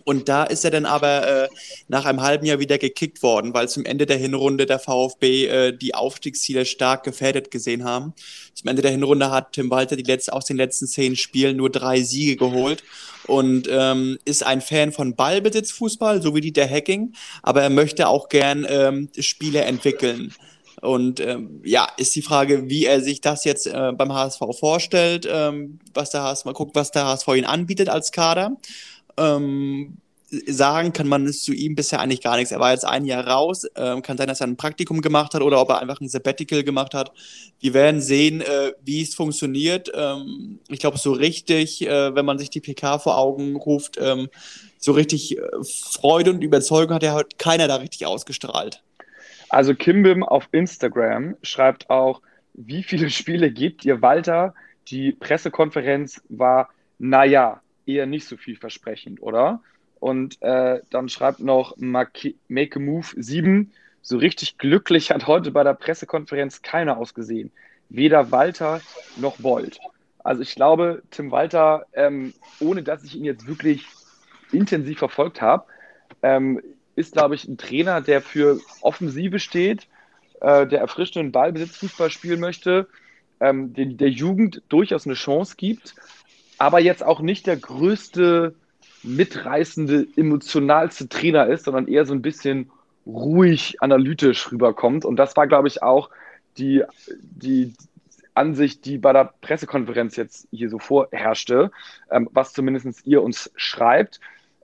[0.05, 1.49] Und da ist er dann aber äh,
[1.89, 5.73] nach einem halben Jahr wieder gekickt worden, weil zum Ende der Hinrunde der VfB äh,
[5.77, 8.13] die Aufstiegsziele stark gefährdet gesehen haben.
[8.53, 11.71] Zum Ende der Hinrunde hat Tim Walter die letzte, aus den letzten zehn Spielen nur
[11.71, 12.85] drei Siege geholt
[13.27, 18.29] und ähm, ist ein Fan von Ballbesitzfußball, so wie Dieter Hacking, aber er möchte auch
[18.29, 20.35] gern ähm, Spiele entwickeln.
[20.81, 25.27] Und ähm, ja, ist die Frage, wie er sich das jetzt äh, beim HSV vorstellt,
[25.31, 28.57] ähm, was der HSV, mal guckt, was der HSV ihn anbietet als Kader.
[29.17, 29.97] Ähm,
[30.47, 32.53] sagen kann man es zu ihm bisher eigentlich gar nichts.
[32.53, 33.66] Er war jetzt ein Jahr raus.
[33.77, 36.62] Ähm, kann sein, dass er ein Praktikum gemacht hat oder ob er einfach ein Sabbatical
[36.62, 37.12] gemacht hat.
[37.61, 39.90] Wir werden sehen, äh, wie es funktioniert.
[39.94, 44.29] Ähm, ich glaube, so richtig, äh, wenn man sich die PK vor Augen ruft, ähm,
[44.79, 48.83] so richtig äh, Freude und Überzeugung hat er heute keiner da richtig ausgestrahlt.
[49.49, 52.20] Also Kimbim auf Instagram schreibt auch,
[52.55, 54.55] wie viele Spiele gibt ihr Walter?
[54.88, 56.68] Die Pressekonferenz war,
[56.99, 59.61] naja, eher nicht so vielversprechend, oder?
[60.05, 65.64] Und äh, dann schreibt noch Make a Move 7, so richtig glücklich hat heute bei
[65.64, 67.51] der Pressekonferenz keiner ausgesehen.
[67.88, 68.83] Weder Walter
[69.17, 69.81] noch Bold.
[70.23, 73.87] Also ich glaube, Tim Walter, ähm, ohne dass ich ihn jetzt wirklich
[74.53, 75.64] intensiv verfolgt habe,
[76.23, 76.61] ähm,
[76.97, 79.87] ist, glaube ich, ein Trainer, der für Offensive steht,
[80.43, 82.88] äh, der erfrischenden Ballbesitzfußball spielen möchte,
[83.40, 85.95] ähm, den, der Jugend durchaus eine Chance gibt
[86.59, 88.55] aber jetzt auch nicht der größte,
[89.05, 92.71] mitreißende, emotionalste Trainer ist, sondern eher so ein bisschen
[93.07, 95.05] ruhig, analytisch rüberkommt.
[95.05, 96.11] Und das war, glaube ich, auch
[96.57, 96.83] die,
[97.21, 97.75] die
[98.35, 101.71] Ansicht, die bei der Pressekonferenz jetzt hier so vorherrschte,
[102.11, 104.21] ähm, was zumindest ihr uns schreibt.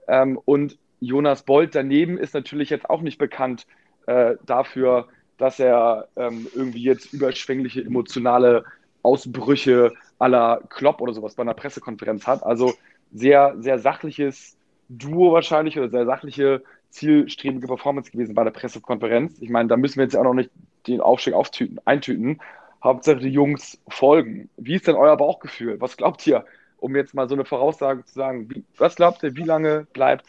[0.07, 3.65] Ähm, und Jonas Bolt daneben ist natürlich jetzt auch nicht bekannt
[4.07, 8.63] äh, dafür, dass er ähm, irgendwie jetzt überschwängliche emotionale
[9.01, 12.43] Ausbrüche aller Klopp oder sowas bei einer Pressekonferenz hat.
[12.43, 12.73] Also
[13.13, 14.55] sehr, sehr sachliches
[14.89, 19.39] Duo wahrscheinlich oder sehr sachliche, zielstrebige Performance gewesen bei der Pressekonferenz.
[19.39, 20.49] Ich meine, da müssen wir jetzt ja auch noch nicht
[20.87, 22.41] den Aufstieg auftüten, eintüten.
[22.83, 24.49] Hauptsache die Jungs folgen.
[24.57, 25.79] Wie ist denn euer Bauchgefühl?
[25.79, 26.45] Was glaubt ihr,
[26.77, 28.49] um jetzt mal so eine Voraussage zu sagen?
[28.49, 30.25] Wie, was glaubt ihr, wie lange bleibt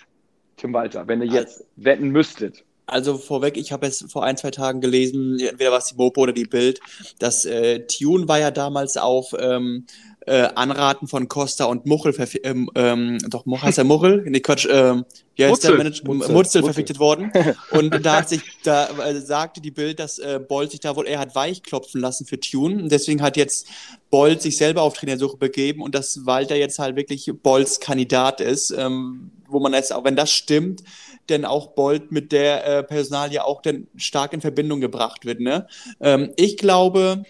[0.56, 2.64] Tim Walter, wenn ihr jetzt wetten müsstet?
[2.86, 6.20] Also vorweg, ich habe es vor ein, zwei Tagen gelesen, entweder war es die Mopo
[6.20, 6.80] oder die Bild,
[7.18, 9.86] dass äh, Tune war ja damals auf ähm,
[10.26, 14.24] äh, Anraten von Costa und Muchel, ähm, ähm, doch, heißt er Muchel?
[14.26, 15.04] Nee, Quatsch, ähm,
[15.34, 15.70] wie heißt Mutzel.
[15.70, 16.04] der Manager?
[16.04, 17.32] Mutzel, Mutzel verpflichtet worden.
[17.70, 21.06] Und da hat sich, da äh, sagte die Bild, dass äh, Bolt sich da wohl,
[21.06, 22.82] er hat weichklopfen lassen für Tune.
[22.82, 23.66] Und deswegen hat jetzt
[24.10, 28.70] Bolt sich selber auf Trainersuche begeben und dass Walter jetzt halt wirklich Bolts Kandidat ist,
[28.70, 30.82] ähm, wo man jetzt, auch wenn das stimmt,
[31.28, 35.40] denn auch Bolt mit der äh, Personalie auch dann stark in Verbindung gebracht wird.
[35.40, 35.66] Ne?
[36.00, 37.24] Ähm, ich glaube,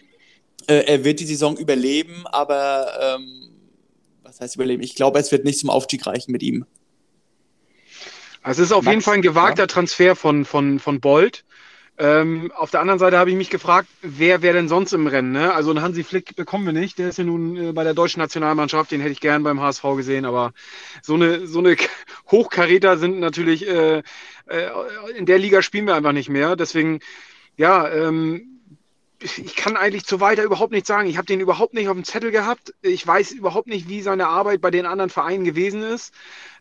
[0.66, 3.50] äh, er wird die Saison überleben, aber ähm,
[4.22, 4.82] was heißt überleben?
[4.82, 6.64] Ich glaube, es wird nicht zum Aufstieg reichen mit ihm.
[8.42, 9.66] Also es ist auf Max, jeden Fall ein gewagter ja.
[9.66, 11.44] Transfer von, von, von Bolt.
[11.98, 15.32] Ähm, auf der anderen Seite habe ich mich gefragt, wer wäre denn sonst im Rennen?
[15.32, 15.52] Ne?
[15.52, 16.98] Also einen Hansi Flick bekommen wir nicht.
[16.98, 18.90] Der ist ja nun äh, bei der deutschen Nationalmannschaft.
[18.90, 20.24] Den hätte ich gern beim HSV gesehen.
[20.24, 20.52] Aber
[21.02, 21.76] so eine, so eine
[22.30, 24.02] Hochkaräter sind natürlich, äh,
[24.46, 24.70] äh,
[25.16, 26.56] in der Liga spielen wir einfach nicht mehr.
[26.56, 27.00] Deswegen,
[27.56, 28.51] ja, ähm,
[29.22, 31.08] ich kann eigentlich zu weiter überhaupt nichts sagen.
[31.08, 32.74] Ich habe den überhaupt nicht auf dem Zettel gehabt.
[32.82, 36.12] Ich weiß überhaupt nicht, wie seine Arbeit bei den anderen Vereinen gewesen ist.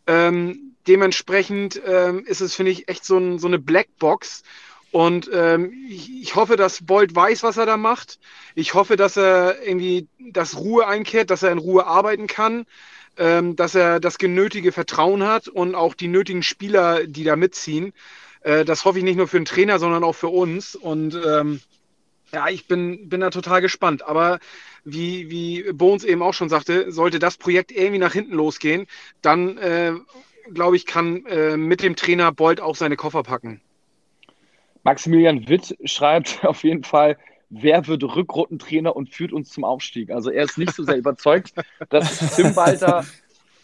[0.08, 4.44] Ähm, dementsprechend ähm, ist es, finde ich, echt so, ein, so eine Blackbox.
[4.92, 8.20] Und ähm, ich, ich, hoffe, dass Bolt weiß, was er da macht.
[8.56, 12.66] Ich hoffe, dass er irgendwie das Ruhe einkehrt, dass er in Ruhe arbeiten kann,
[13.18, 17.94] ähm, dass er das genötige Vertrauen hat und auch die nötigen Spieler, die da mitziehen.
[18.42, 20.76] Äh, das hoffe ich nicht nur für den Trainer, sondern auch für uns.
[20.76, 21.62] Und ähm,
[22.34, 24.04] ja, ich bin, bin da total gespannt.
[24.04, 24.40] Aber
[24.84, 28.88] wie, wie Bones eben auch schon sagte, sollte das Projekt irgendwie nach hinten losgehen,
[29.22, 29.94] dann äh,
[30.54, 33.62] glaube ich, kann äh, mit dem Trainer Bolt auch seine Koffer packen.
[34.84, 37.18] Maximilian Witt schreibt auf jeden Fall,
[37.50, 40.10] wer wird Rückrundentrainer und führt uns zum Aufstieg?
[40.10, 41.54] Also er ist nicht so sehr überzeugt,
[41.90, 43.06] dass Tim Walter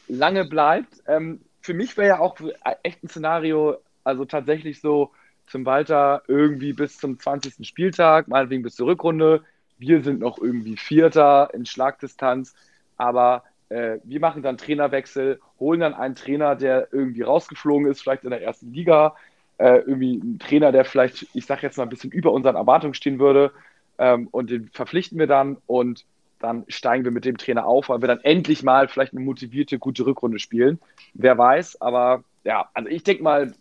[0.08, 1.04] lange bleibt.
[1.08, 2.38] Ähm, für mich wäre ja auch
[2.84, 5.12] echt ein Szenario, also tatsächlich so
[5.50, 7.68] Tim Walter irgendwie bis zum 20.
[7.68, 9.44] Spieltag, meinetwegen bis zur Rückrunde.
[9.78, 12.56] Wir sind noch irgendwie Vierter in Schlagdistanz,
[12.98, 18.24] aber äh, wir machen dann Trainerwechsel, holen dann einen Trainer, der irgendwie rausgeflogen ist, vielleicht
[18.24, 19.16] in der ersten Liga,
[19.58, 22.94] äh, irgendwie ein Trainer, der vielleicht, ich sage jetzt mal ein bisschen über unseren Erwartungen
[22.94, 23.52] stehen würde.
[23.98, 26.06] Ähm, und den verpflichten wir dann und
[26.40, 29.80] dann steigen wir mit dem Trainer auf, weil wir dann endlich mal vielleicht eine motivierte,
[29.80, 30.80] gute Rückrunde spielen.
[31.16, 33.54] Wer weiß, aber ja, also ich denke mal,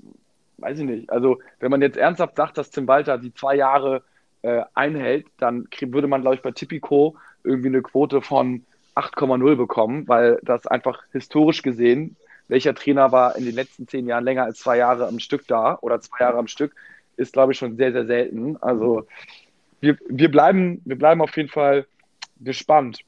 [0.58, 1.10] weiß ich nicht.
[1.10, 4.02] Also, wenn man jetzt ernsthaft sagt, dass Tim Walter die zwei Jahre
[4.42, 8.64] äh, einhält, dann würde man, glaube ich, bei Tipico irgendwie eine Quote von
[8.94, 12.16] 8,0 bekommen, weil das einfach historisch gesehen
[12.48, 15.78] welcher Trainer war in den letzten zehn Jahren länger als zwei Jahre am Stück da
[15.80, 16.74] oder zwei Jahre am Stück,
[17.16, 18.56] ist, glaube ich, schon sehr, sehr selten.
[18.58, 19.06] Also
[19.80, 21.86] wir, wir, bleiben, wir bleiben auf jeden Fall
[22.40, 23.00] gespannt.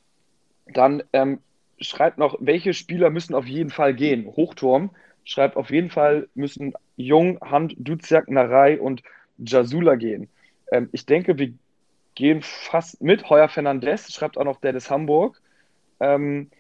[0.67, 1.39] Dann ähm,
[1.81, 4.27] schreibt noch, welche Spieler müssen auf jeden Fall gehen?
[4.27, 4.91] Hochturm
[5.29, 9.03] schreibt, auf jeden Fall müssen Jung, Hand, Duziak, Narei und
[9.37, 10.29] Jasula gehen.
[10.73, 11.53] Ähm, ich denke, wir
[12.15, 13.29] gehen fast mit.
[13.29, 15.41] Heuer Fernandez schreibt auch noch der des Hamburg.
[16.01, 16.51] Ähm,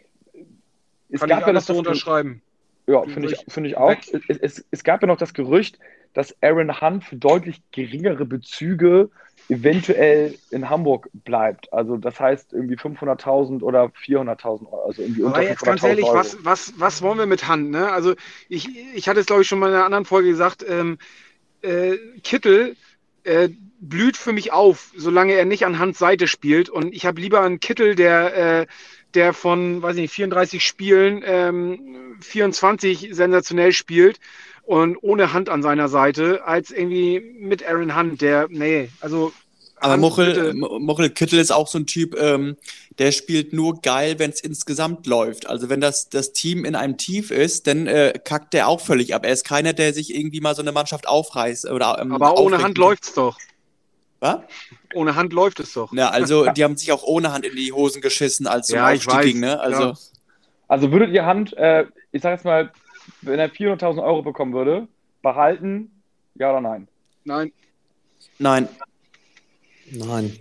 [1.08, 2.42] es Kann gab ich ja so unterschreiben.
[2.86, 3.94] Ja, finde ich, find ich auch.
[4.28, 5.78] Es, es, es, gab ja noch das Gerücht,
[6.14, 9.10] dass Aaron Hunt für deutlich geringere Bezüge
[9.48, 11.72] eventuell in Hamburg bleibt.
[11.72, 14.84] Also das heißt irgendwie 500.000 oder 400.000 Euro.
[14.86, 16.16] Also irgendwie unter Aber jetzt ganz ehrlich, Euro.
[16.16, 17.70] was, was, was wollen wir mit Hunt?
[17.70, 17.90] Ne?
[17.90, 18.14] Also
[18.48, 20.98] ich, ich hatte es glaube ich schon mal in einer anderen Folge gesagt, ähm,
[21.62, 22.76] äh, Kittel
[23.24, 23.48] äh,
[23.80, 26.68] blüht für mich auf, solange er nicht an Hans Seite spielt.
[26.68, 28.60] Und ich habe lieber einen Kittel, der...
[28.62, 28.66] Äh,
[29.14, 34.20] der von, weiß ich nicht, 34 Spielen ähm, 24 sensationell spielt
[34.68, 39.32] und ohne Hand an seiner Seite, als irgendwie mit Aaron Hunt, der, nee, also.
[39.76, 42.58] Aber Mochel, Mochel Kittel ist auch so ein Typ, ähm,
[42.98, 45.48] der spielt nur geil, wenn es insgesamt läuft.
[45.48, 49.14] Also wenn das, das Team in einem Tief ist, dann äh, kackt der auch völlig
[49.14, 49.24] ab.
[49.24, 51.70] Er ist keiner, der sich irgendwie mal so eine Mannschaft aufreißt.
[51.70, 53.38] Oder, ähm, Aber ohne Hand läuft's doch.
[54.20, 54.40] Was?
[54.92, 55.92] Ohne Hand läuft es doch.
[55.94, 58.86] Ja, also die haben sich auch ohne Hand in die Hosen geschissen, als es ja,
[58.86, 59.60] um Aufstieg ging, ne?
[59.60, 59.94] Also, ja.
[60.66, 62.70] also würdet ihr Hand, äh, ich sag jetzt mal,
[63.22, 64.88] wenn er 400.000 Euro bekommen würde,
[65.22, 65.90] behalten,
[66.34, 66.88] ja oder nein?
[67.24, 67.52] Nein.
[68.38, 68.68] Nein.
[69.90, 70.38] Nein.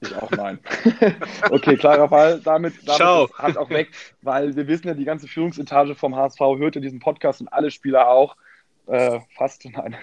[0.00, 0.58] Ich auch nein.
[1.50, 2.40] okay, klarer Fall.
[2.40, 3.24] Damit, damit Ciao.
[3.24, 3.90] ist Hand auch weg,
[4.22, 7.70] weil wir wissen ja, die ganze Führungsetage vom HSV hört ja diesen Podcast und alle
[7.70, 8.36] Spieler auch.
[8.86, 9.96] Äh, fast nein.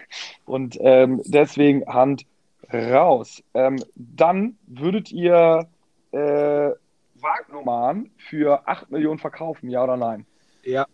[0.45, 2.25] Und ähm, deswegen Hand
[2.71, 3.43] raus.
[3.53, 5.67] Ähm, dann würdet ihr
[6.11, 6.71] äh,
[7.15, 10.25] Wagnumann für 8 Millionen verkaufen, ja oder nein?
[10.63, 10.85] Ja.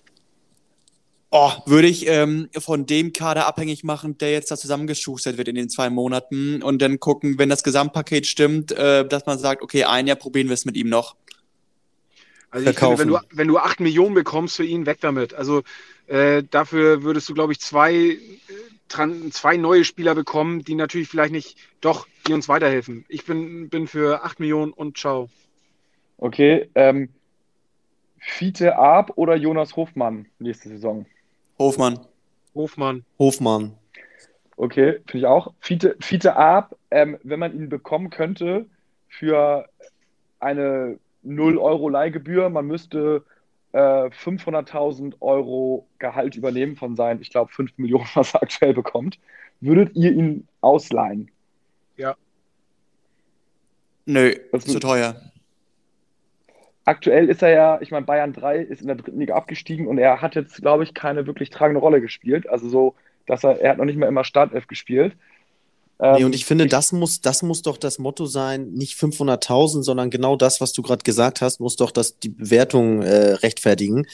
[1.31, 5.53] Oh, würde ich ähm, von dem Kader abhängig machen, der jetzt da zusammengeschustert wird in
[5.53, 9.83] den zwei Monaten und dann gucken, wenn das Gesamtpaket stimmt, äh, dass man sagt, okay,
[9.83, 11.15] ein Jahr probieren wir es mit ihm noch.
[12.49, 15.35] Also ich finde, wenn du, wenn du 8 Millionen bekommst für ihn, weg damit.
[15.35, 15.61] Also
[16.07, 21.31] äh, dafür würdest du, glaube ich, zwei, äh, zwei neue Spieler bekommen, die natürlich vielleicht
[21.31, 23.05] nicht, doch, die uns weiterhelfen.
[23.07, 25.29] Ich bin, bin für 8 Millionen und ciao.
[26.17, 27.09] Okay, ähm,
[28.17, 31.05] Fiete Arp oder Jonas Hofmann nächste Saison?
[31.59, 31.99] Hofmann.
[32.55, 33.05] Hofmann.
[33.19, 33.75] Hofmann.
[34.55, 35.53] Okay, finde ich auch.
[35.59, 38.65] Fiete, Fiete Arp, ähm, wenn man ihn bekommen könnte
[39.07, 39.67] für
[40.39, 43.23] eine 0 Euro Leihgebühr, man müsste
[43.71, 49.19] äh, 500.000 Euro Gehalt übernehmen von seinen, ich glaube, 5 Millionen, was er aktuell bekommt.
[49.61, 51.29] Würdet ihr ihn ausleihen?
[51.97, 52.15] Ja.
[54.05, 55.28] Nö, das ist zu teuer.
[56.89, 59.99] Aktuell ist er ja, ich meine, Bayern 3 ist in der dritten Liga abgestiegen und
[59.99, 62.49] er hat jetzt, glaube ich, keine wirklich tragende Rolle gespielt.
[62.49, 62.95] Also so,
[63.27, 65.13] dass er, er hat noch nicht mehr immer Startelf gespielt.
[65.99, 68.97] Ähm, nee, und ich finde, ich, das muss, das muss doch das Motto sein, nicht
[68.97, 73.33] 500.000, sondern genau das, was du gerade gesagt hast, muss doch das, die Bewertung äh,
[73.33, 74.07] rechtfertigen.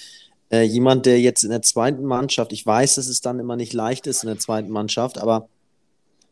[0.51, 3.71] Äh, jemand, der jetzt in der zweiten Mannschaft, ich weiß, dass es dann immer nicht
[3.71, 5.47] leicht ist in der zweiten Mannschaft, aber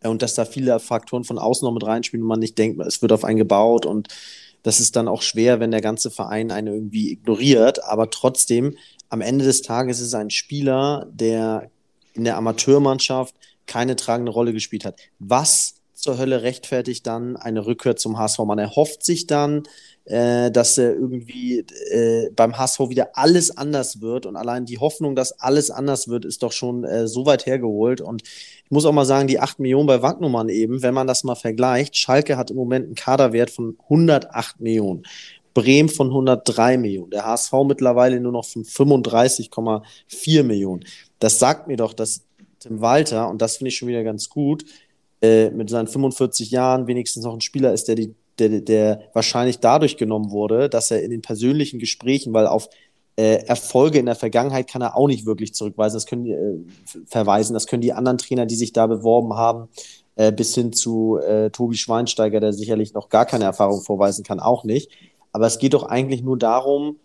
[0.01, 2.81] äh, und dass da viele Faktoren von außen noch mit reinspielen und man nicht denkt,
[2.85, 4.09] es wird auf einen gebaut und
[4.63, 7.83] das ist dann auch schwer, wenn der ganze Verein einen irgendwie ignoriert.
[7.83, 8.77] Aber trotzdem,
[9.09, 11.69] am Ende des Tages ist es ein Spieler, der
[12.13, 13.35] in der Amateurmannschaft
[13.67, 14.99] keine tragende Rolle gespielt hat.
[15.19, 18.39] Was zur Hölle rechtfertigt dann eine Rückkehr zum HSV?
[18.39, 19.63] Man erhofft sich dann,
[20.05, 21.59] äh, dass er irgendwie
[21.91, 24.25] äh, beim HSV wieder alles anders wird.
[24.25, 28.01] Und allein die Hoffnung, dass alles anders wird, ist doch schon äh, so weit hergeholt.
[28.01, 31.23] Und ich muss auch mal sagen, die 8 Millionen bei Wagnumann eben, wenn man das
[31.23, 35.03] mal vergleicht, Schalke hat im Moment einen Kaderwert von 108 Millionen.
[35.53, 40.83] Bremen von 103 Millionen, der HSV mittlerweile nur noch von 35,4 Millionen.
[41.19, 42.23] Das sagt mir doch, dass
[42.59, 44.65] Tim Walter, und das finde ich schon wieder ganz gut,
[45.21, 49.59] äh, mit seinen 45 Jahren wenigstens noch ein Spieler ist, der die der, der wahrscheinlich
[49.59, 52.69] dadurch genommen wurde, dass er in den persönlichen Gesprächen, weil auf
[53.15, 55.95] äh, Erfolge in der Vergangenheit kann er auch nicht wirklich zurückweisen.
[55.95, 56.59] Das können die, äh,
[57.05, 57.53] verweisen.
[57.53, 59.69] Das können die anderen Trainer, die sich da beworben haben,
[60.15, 64.39] äh, bis hin zu äh, Tobi Schweinsteiger, der sicherlich noch gar keine Erfahrung vorweisen kann,
[64.39, 64.89] auch nicht.
[65.31, 66.97] Aber es geht doch eigentlich nur darum,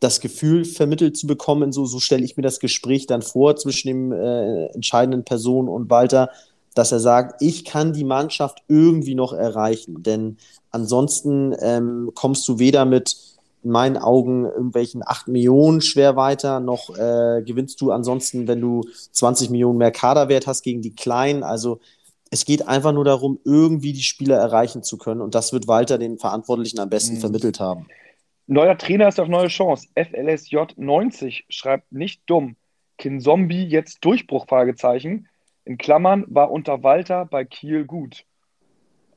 [0.00, 3.88] das Gefühl vermittelt zu bekommen, so, so stelle ich mir das Gespräch dann vor zwischen
[3.88, 6.30] dem äh, entscheidenden Person und Walter,
[6.74, 10.02] dass er sagt, ich kann die Mannschaft irgendwie noch erreichen.
[10.02, 10.36] Denn
[10.74, 13.16] ansonsten ähm, kommst du weder mit
[13.62, 18.82] in meinen Augen irgendwelchen 8 Millionen schwer weiter, noch äh, gewinnst du ansonsten, wenn du
[19.12, 21.42] 20 Millionen mehr Kaderwert hast gegen die Kleinen.
[21.42, 21.80] Also
[22.30, 25.22] es geht einfach nur darum, irgendwie die Spieler erreichen zu können.
[25.22, 27.20] Und das wird Walter den Verantwortlichen am besten mhm.
[27.20, 27.86] vermittelt haben.
[28.46, 29.88] Neuer Trainer ist auf neue Chance.
[29.94, 32.56] FLSJ 90 schreibt nicht dumm.
[32.98, 34.46] Kinzombie jetzt Durchbruch?
[34.46, 35.28] Fragezeichen.
[35.64, 38.24] In Klammern war unter Walter bei Kiel gut.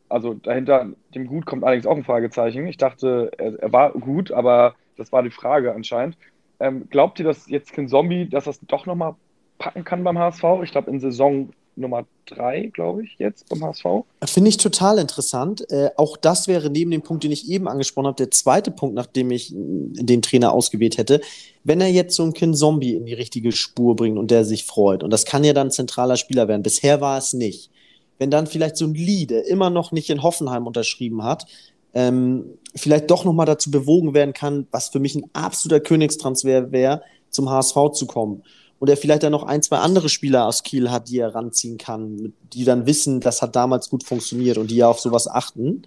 [0.10, 2.68] Also dahinter dem Gut kommt allerdings auch ein Fragezeichen.
[2.68, 6.18] Ich dachte, er, er war gut, aber das war die Frage anscheinend.
[6.60, 9.16] Ähm, glaubt ihr, dass jetzt kein Zombie, dass das doch nochmal
[9.58, 10.44] packen kann beim HSV?
[10.64, 13.86] Ich glaube, in Saison Nummer drei, glaube ich, jetzt beim HSV.
[14.26, 15.70] Finde ich total interessant.
[15.70, 18.96] Äh, auch das wäre neben dem Punkt, den ich eben angesprochen habe, der zweite Punkt,
[18.96, 21.22] nachdem ich den Trainer ausgewählt hätte.
[21.64, 24.66] Wenn er jetzt so einen Kin Zombie in die richtige Spur bringt und der sich
[24.66, 26.64] freut, und das kann ja dann zentraler Spieler werden.
[26.64, 27.70] Bisher war es nicht.
[28.18, 31.46] Wenn dann vielleicht so ein Lee, der immer noch nicht in Hoffenheim unterschrieben hat,
[31.94, 37.02] ähm, vielleicht doch nochmal dazu bewogen werden kann, was für mich ein absoluter Königstransfer wäre,
[37.30, 38.44] zum HSV zu kommen
[38.80, 41.78] und er vielleicht dann noch ein, zwei andere Spieler aus Kiel hat, die er ranziehen
[41.78, 45.84] kann, die dann wissen, das hat damals gut funktioniert und die ja auf sowas achten,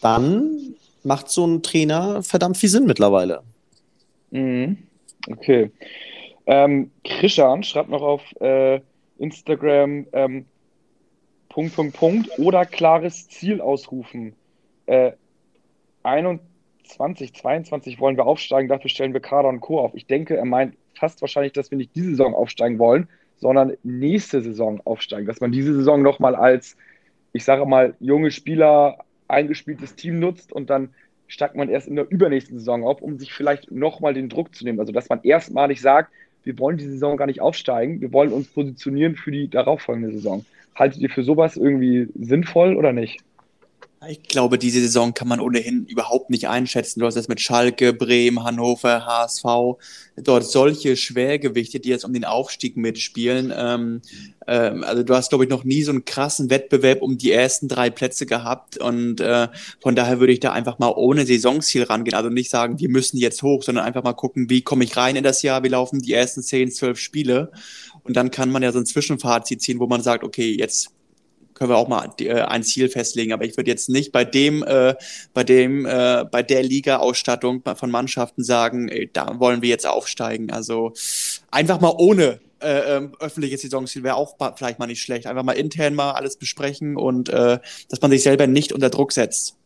[0.00, 3.42] dann macht so ein Trainer verdammt viel Sinn mittlerweile.
[4.30, 4.78] Mhm.
[5.30, 5.70] Okay.
[6.46, 8.80] Ähm, Krishan schreibt noch auf äh,
[9.18, 10.46] Instagram ähm,
[11.52, 14.34] Punkt, Punkt, Punkt oder klares Ziel ausrufen.
[14.86, 15.12] Äh,
[16.02, 19.78] 21, 22 wollen wir aufsteigen, dafür stellen wir Kader und Co.
[19.78, 19.94] auf.
[19.94, 24.40] Ich denke, er meint fast wahrscheinlich, dass wir nicht diese Saison aufsteigen wollen, sondern nächste
[24.40, 25.26] Saison aufsteigen.
[25.26, 26.76] Dass man diese Saison nochmal als,
[27.32, 30.94] ich sage mal, junge Spieler eingespieltes Team nutzt und dann
[31.26, 34.64] steigt man erst in der übernächsten Saison auf, um sich vielleicht nochmal den Druck zu
[34.64, 34.80] nehmen.
[34.80, 36.12] Also dass man erstmalig sagt,
[36.44, 40.44] wir wollen die Saison gar nicht aufsteigen, wir wollen uns positionieren für die darauffolgende Saison.
[40.74, 43.20] Haltet ihr für sowas irgendwie sinnvoll oder nicht?
[44.08, 46.98] Ich glaube, diese Saison kann man ohnehin überhaupt nicht einschätzen.
[46.98, 49.44] Du hast es mit Schalke, Bremen, Hannover, HSV,
[50.16, 53.52] dort solche Schwergewichte, die jetzt um den Aufstieg mitspielen.
[53.56, 54.02] Ähm,
[54.48, 57.68] ähm, also du hast, glaube ich, noch nie so einen krassen Wettbewerb um die ersten
[57.68, 58.76] drei Plätze gehabt.
[58.76, 59.46] Und äh,
[59.80, 62.16] von daher würde ich da einfach mal ohne Saisonziel rangehen.
[62.16, 65.14] Also nicht sagen, wir müssen jetzt hoch, sondern einfach mal gucken, wie komme ich rein
[65.14, 67.52] in das Jahr, wie laufen die ersten zehn, zwölf Spiele.
[68.04, 70.90] Und dann kann man ja so ein Zwischenfazit ziehen, wo man sagt, okay, jetzt
[71.54, 73.32] können wir auch mal äh, ein Ziel festlegen.
[73.32, 74.94] Aber ich würde jetzt nicht bei dem, äh,
[75.34, 80.50] bei dem, äh, bei der Liga-Ausstattung von Mannschaften sagen, ey, da wollen wir jetzt aufsteigen.
[80.50, 80.92] Also
[81.50, 85.26] einfach mal ohne äh, ähm, öffentliches Saisonziel wäre auch vielleicht mal nicht schlecht.
[85.26, 89.12] Einfach mal intern mal alles besprechen und äh, dass man sich selber nicht unter Druck
[89.12, 89.56] setzt.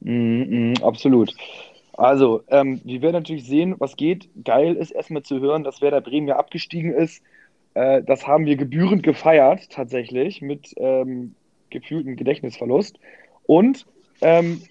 [0.00, 1.34] Mm, mm, absolut.
[1.96, 4.28] Also, ähm, wir werden natürlich sehen, was geht.
[4.44, 7.22] Geil ist erstmal zu hören, dass Werder Bremen ja abgestiegen ist.
[7.74, 11.34] Äh, das haben wir gebührend gefeiert, tatsächlich, mit ähm,
[11.70, 12.98] gefühltem Gedächtnisverlust.
[13.46, 13.86] Und
[14.20, 14.62] ähm,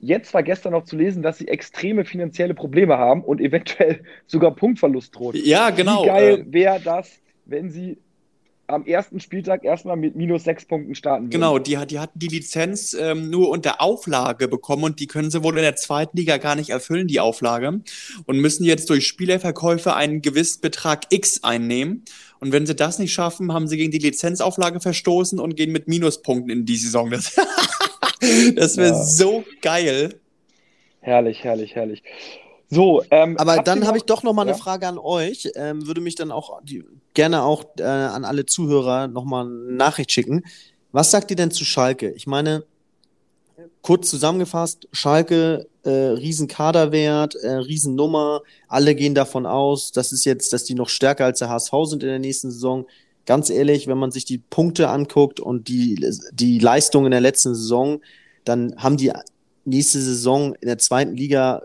[0.00, 4.54] jetzt war gestern noch zu lesen, dass sie extreme finanzielle Probleme haben und eventuell sogar
[4.54, 5.34] Punktverlust droht.
[5.36, 6.02] Ja, genau.
[6.02, 7.98] Wie geil äh, wäre das, wenn sie
[8.68, 11.24] am ersten Spieltag erstmal mit minus sechs Punkten starten.
[11.24, 11.30] Würden.
[11.30, 15.42] Genau, die, die hatten die Lizenz ähm, nur unter Auflage bekommen und die können sie
[15.42, 17.80] wohl in der zweiten Liga gar nicht erfüllen, die Auflage.
[18.26, 22.04] Und müssen jetzt durch Spielerverkäufe einen gewissen Betrag X einnehmen.
[22.40, 25.88] Und wenn sie das nicht schaffen, haben sie gegen die Lizenzauflage verstoßen und gehen mit
[25.88, 27.10] Minuspunkten in die Saison.
[27.10, 27.34] Das,
[28.54, 29.04] das wäre ja.
[29.04, 30.20] so geil.
[31.00, 32.02] Herrlich, herrlich, herrlich.
[32.68, 34.52] So, ähm, aber dann habe ich doch noch mal ja?
[34.52, 35.50] eine Frage an euch.
[35.54, 39.72] Ähm, würde mich dann auch die, gerne auch äh, an alle Zuhörer noch mal eine
[39.72, 40.44] Nachricht schicken.
[40.90, 42.10] Was sagt ihr denn zu Schalke?
[42.10, 42.64] Ich meine,
[43.82, 50.64] kurz zusammengefasst, Schalke, äh, Riesenkaderwert, äh, Riesennummer, alle gehen davon aus, dass es jetzt, dass
[50.64, 52.86] die noch stärker als der HSV sind in der nächsten Saison.
[53.26, 57.54] Ganz ehrlich, wenn man sich die Punkte anguckt und die, die Leistung in der letzten
[57.54, 58.00] Saison,
[58.44, 59.12] dann haben die
[59.64, 61.62] nächste Saison in der zweiten Liga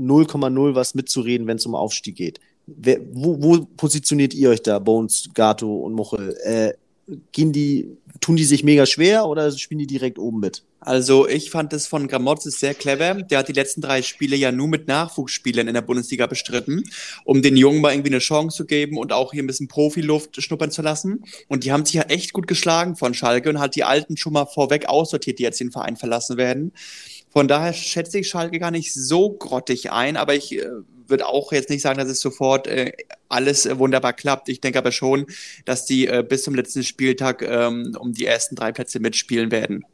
[0.00, 2.40] 0,0 was mitzureden, wenn es um Aufstieg geht.
[2.66, 6.36] Wer, wo, wo, positioniert ihr euch da, Bones, Gato und Mochel?
[6.44, 6.72] Äh,
[7.32, 10.62] gehen die, tun die sich mega schwer oder spielen die direkt oben mit?
[10.82, 13.14] Also ich fand es von Gramozis sehr clever.
[13.14, 16.84] Der hat die letzten drei Spiele ja nur mit Nachwuchsspielern in der Bundesliga bestritten,
[17.24, 20.42] um den Jungen mal irgendwie eine Chance zu geben und auch hier ein bisschen Profiluft
[20.42, 21.24] schnuppern zu lassen.
[21.48, 24.32] Und die haben sich ja echt gut geschlagen von Schalke und hat die Alten schon
[24.32, 26.72] mal vorweg aussortiert, die jetzt den Verein verlassen werden.
[27.30, 30.66] Von daher schätze ich Schalke gar nicht so grottig ein, aber ich äh,
[31.06, 32.92] würde auch jetzt nicht sagen, dass es sofort äh,
[33.28, 34.48] alles äh, wunderbar klappt.
[34.48, 35.26] Ich denke aber schon,
[35.64, 39.84] dass die äh, bis zum letzten Spieltag ähm, um die ersten drei Plätze mitspielen werden.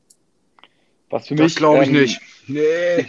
[1.11, 1.55] Was für mich.
[1.57, 2.21] glaube ich ähm, nicht.
[2.47, 3.07] Nee.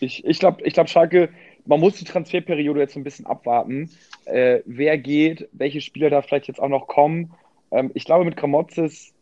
[0.00, 1.30] Ich, ich glaube, ich glaub, Schalke,
[1.64, 3.90] man muss die Transferperiode jetzt ein bisschen abwarten.
[4.24, 7.32] Äh, wer geht, welche Spieler da vielleicht jetzt auch noch kommen.
[7.70, 9.12] Ähm, ich glaube, mit Kramotzes,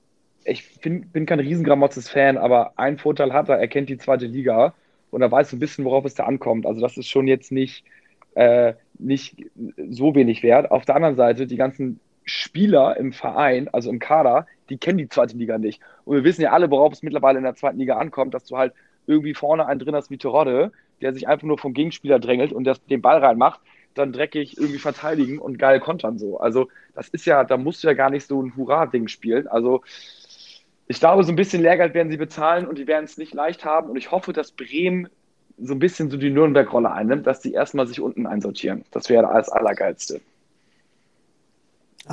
[0.46, 4.26] ich find, bin kein riesen Kramotzes-Fan, aber ein Vorteil hat er, er kennt die zweite
[4.26, 4.74] Liga
[5.10, 6.66] und er weiß ein bisschen, worauf es da ankommt.
[6.66, 7.84] Also, das ist schon jetzt nicht,
[8.34, 9.46] äh, nicht
[9.90, 10.70] so wenig wert.
[10.70, 15.08] Auf der anderen Seite, die ganzen Spieler im Verein, also im Kader, die kennen die
[15.08, 15.80] zweite Liga nicht.
[16.04, 18.56] Und wir wissen ja alle, worauf es mittlerweile in der zweiten Liga ankommt, dass du
[18.56, 18.72] halt
[19.06, 22.64] irgendwie vorne einen drin hast wie Terodde, der sich einfach nur vom Gegenspieler drängelt und
[22.64, 23.60] das, den Ball reinmacht,
[23.94, 26.38] dann dreckig irgendwie verteidigen und geil kontern so.
[26.38, 29.46] Also das ist ja, da musst du ja gar nicht so ein Hurra-Ding spielen.
[29.46, 29.82] Also
[30.88, 33.64] ich glaube, so ein bisschen Lehrgeld werden sie bezahlen und die werden es nicht leicht
[33.64, 33.90] haben.
[33.90, 35.08] Und ich hoffe, dass Bremen
[35.58, 38.84] so ein bisschen so die Nürnberg-Rolle einnimmt, dass sie erstmal sich unten einsortieren.
[38.90, 40.20] Das wäre das Allergeilste.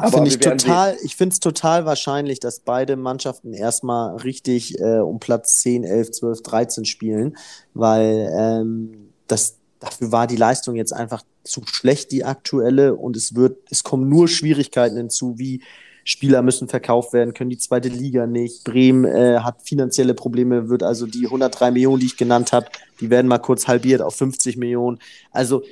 [0.09, 5.19] Finde ich total, ich finde es total wahrscheinlich, dass beide Mannschaften erstmal richtig äh, um
[5.19, 7.37] Platz 10, 11, 12, 13 spielen,
[7.75, 13.35] weil ähm, das, dafür war die Leistung jetzt einfach zu schlecht, die aktuelle, und es
[13.35, 15.61] wird, es kommen nur Schwierigkeiten hinzu, wie
[16.03, 18.63] Spieler müssen verkauft werden, können die zweite Liga nicht.
[18.63, 22.67] Bremen äh, hat finanzielle Probleme, wird also die 103 Millionen, die ich genannt habe,
[22.99, 24.99] die werden mal kurz halbiert auf 50 Millionen.
[25.31, 25.63] Also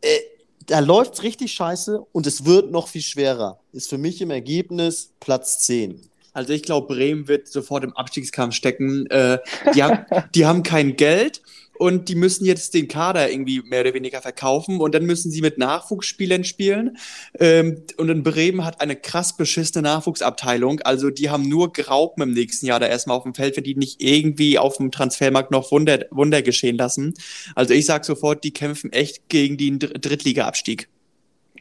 [0.00, 0.18] äh,
[0.66, 3.58] da läuft richtig scheiße und es wird noch viel schwerer.
[3.72, 6.00] Ist für mich im Ergebnis Platz 10.
[6.32, 9.06] Also ich glaube, Bremen wird sofort im Abstiegskampf stecken.
[9.06, 9.38] Äh,
[9.74, 11.42] die, haben, die haben kein Geld
[11.78, 15.40] und die müssen jetzt den Kader irgendwie mehr oder weniger verkaufen und dann müssen sie
[15.40, 16.96] mit Nachwuchsspielern spielen.
[17.38, 20.80] Ähm, und in Bremen hat eine krass beschissene Nachwuchsabteilung.
[20.80, 23.74] Also die haben nur Graupen im nächsten Jahr da erstmal auf dem Feld, wenn die
[23.74, 27.14] nicht irgendwie auf dem Transfermarkt noch Wunder, Wunder geschehen lassen.
[27.54, 30.88] Also ich sag sofort, die kämpfen echt gegen den Drittliga-Abstieg.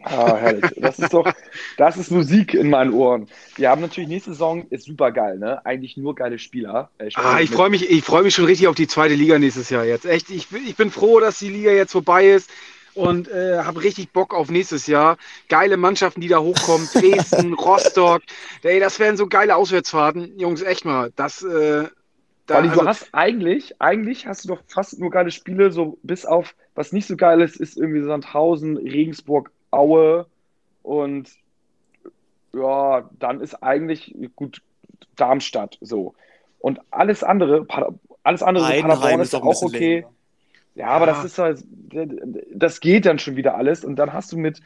[0.04, 0.74] Ah, herrlich.
[0.78, 1.34] Das ist doch,
[1.78, 3.30] das ist Musik in meinen Ohren.
[3.56, 5.66] Wir haben natürlich nächste Saison, ist super geil, ne?
[5.66, 6.91] Eigentlich nur geile Spieler.
[6.99, 9.39] Äh, ich ah, ich freue mich, ich freue mich schon richtig auf die zweite Liga
[9.39, 10.06] nächstes Jahr jetzt.
[10.06, 12.49] Echt, ich, ich bin froh, dass die Liga jetzt vorbei ist
[12.93, 15.18] und äh, habe richtig Bock auf nächstes Jahr.
[15.49, 16.89] Geile Mannschaften, die da hochkommen.
[16.93, 18.24] Dresden, Rostock.
[18.64, 20.38] Ey, das wären so geile Auswärtsfahrten.
[20.39, 21.12] Jungs, echt mal.
[21.16, 21.88] Das, äh,
[22.45, 25.97] Da, Weil also, du hast eigentlich, eigentlich hast du doch fast nur geile Spiele, so
[26.04, 30.28] bis auf, was nicht so geil ist, ist irgendwie Sandhausen, Regensburg, Aue
[30.84, 31.30] und
[32.53, 34.61] ja, dann ist eigentlich gut
[35.15, 36.13] Darmstadt so.
[36.59, 37.65] Und alles andere,
[38.24, 39.95] alles andere, so Paderborn ist auch okay.
[39.95, 40.09] Länger.
[40.76, 41.13] Ja, aber ja.
[41.13, 41.63] das ist halt,
[42.53, 44.61] das geht dann schon wieder alles und dann hast du mit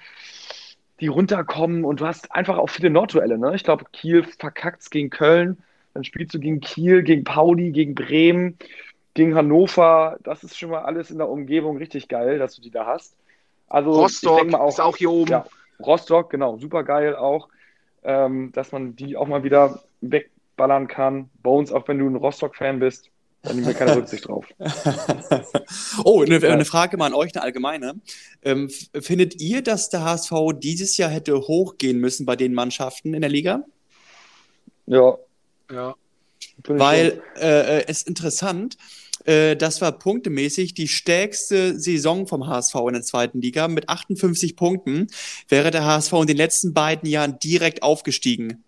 [1.00, 3.54] die runterkommen und du hast einfach auch viele Nordduelle, ne?
[3.56, 5.58] Ich glaube, Kiel verkackt gegen Köln,
[5.94, 8.58] dann spielst du gegen Kiel, gegen Pauli, gegen Bremen,
[9.14, 10.18] gegen Hannover.
[10.24, 13.16] Das ist schon mal alles in der Umgebung richtig geil, dass du die da hast.
[13.68, 15.32] Also, Rostock auch, ist auch hier oben.
[15.32, 15.46] Ja,
[15.80, 17.50] Rostock, genau, super geil auch,
[18.04, 21.30] ähm, dass man die auch mal wieder wegballern kann.
[21.44, 23.10] Bones, auch wenn du ein Rostock-Fan bist,
[23.44, 24.46] da nehmen wir keine Rücksicht drauf.
[26.04, 27.96] oh, eine, eine, Frage mal an euch, eine allgemeine.
[28.42, 33.22] Ähm, findet ihr, dass der HSV dieses Jahr hätte hochgehen müssen bei den Mannschaften in
[33.22, 33.64] der Liga?
[34.86, 35.18] Ja.
[35.72, 35.96] Ja.
[36.64, 38.78] Weil äh, äh, es ist interessant,
[39.28, 43.68] äh, das war punktemäßig die stärkste Saison vom HSV in der zweiten Liga.
[43.68, 45.08] Mit 58 Punkten
[45.50, 48.64] wäre der HSV in den letzten beiden Jahren direkt aufgestiegen.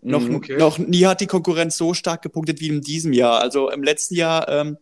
[0.00, 0.56] Noch, mhm, okay.
[0.56, 3.40] noch nie hat die Konkurrenz so stark gepunktet wie in diesem Jahr.
[3.40, 4.78] Also im letzten Jahr ähm,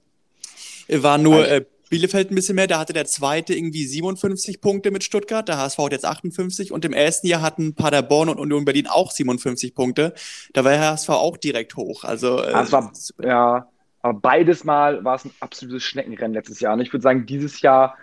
[0.88, 5.04] war nur äh, Bielefeld ein bisschen mehr, da hatte der zweite irgendwie 57 Punkte mit
[5.04, 8.86] Stuttgart, der HSV hat jetzt 58 und im ersten Jahr hatten Paderborn und Union Berlin
[8.86, 10.12] auch 57 Punkte.
[10.52, 12.04] Da war der HSV auch direkt hoch.
[12.04, 12.92] Also, äh, das war,
[13.22, 13.68] ja,
[14.04, 16.74] aber beides Mal war es ein absolutes Schneckenrennen letztes Jahr.
[16.74, 17.96] Und ich würde sagen, dieses Jahr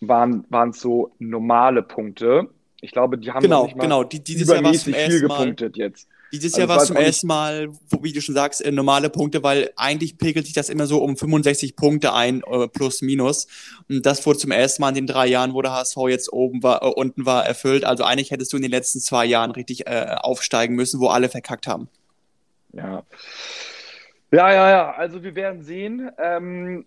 [0.00, 2.50] waren es so normale Punkte.
[2.80, 4.04] Ich glaube, die haben genau, nicht mal genau.
[4.04, 6.06] Die, dieses Jahr war es viel gepunktet jetzt.
[6.32, 7.68] Dieses also Jahr war es zum ersten Mal,
[8.00, 11.16] wie du schon sagst, äh, normale Punkte, weil eigentlich pegelt sich das immer so um
[11.16, 13.48] 65 Punkte ein, äh, plus minus.
[13.88, 16.62] Und das wurde zum ersten Mal in den drei Jahren, wo der HSV jetzt oben
[16.62, 17.84] war, äh, unten war, erfüllt.
[17.84, 21.28] Also eigentlich hättest du in den letzten zwei Jahren richtig äh, aufsteigen müssen, wo alle
[21.28, 21.88] verkackt haben.
[22.72, 23.02] Ja.
[24.34, 24.90] Ja, ja, ja.
[24.94, 26.10] Also wir werden sehen.
[26.18, 26.86] Ähm,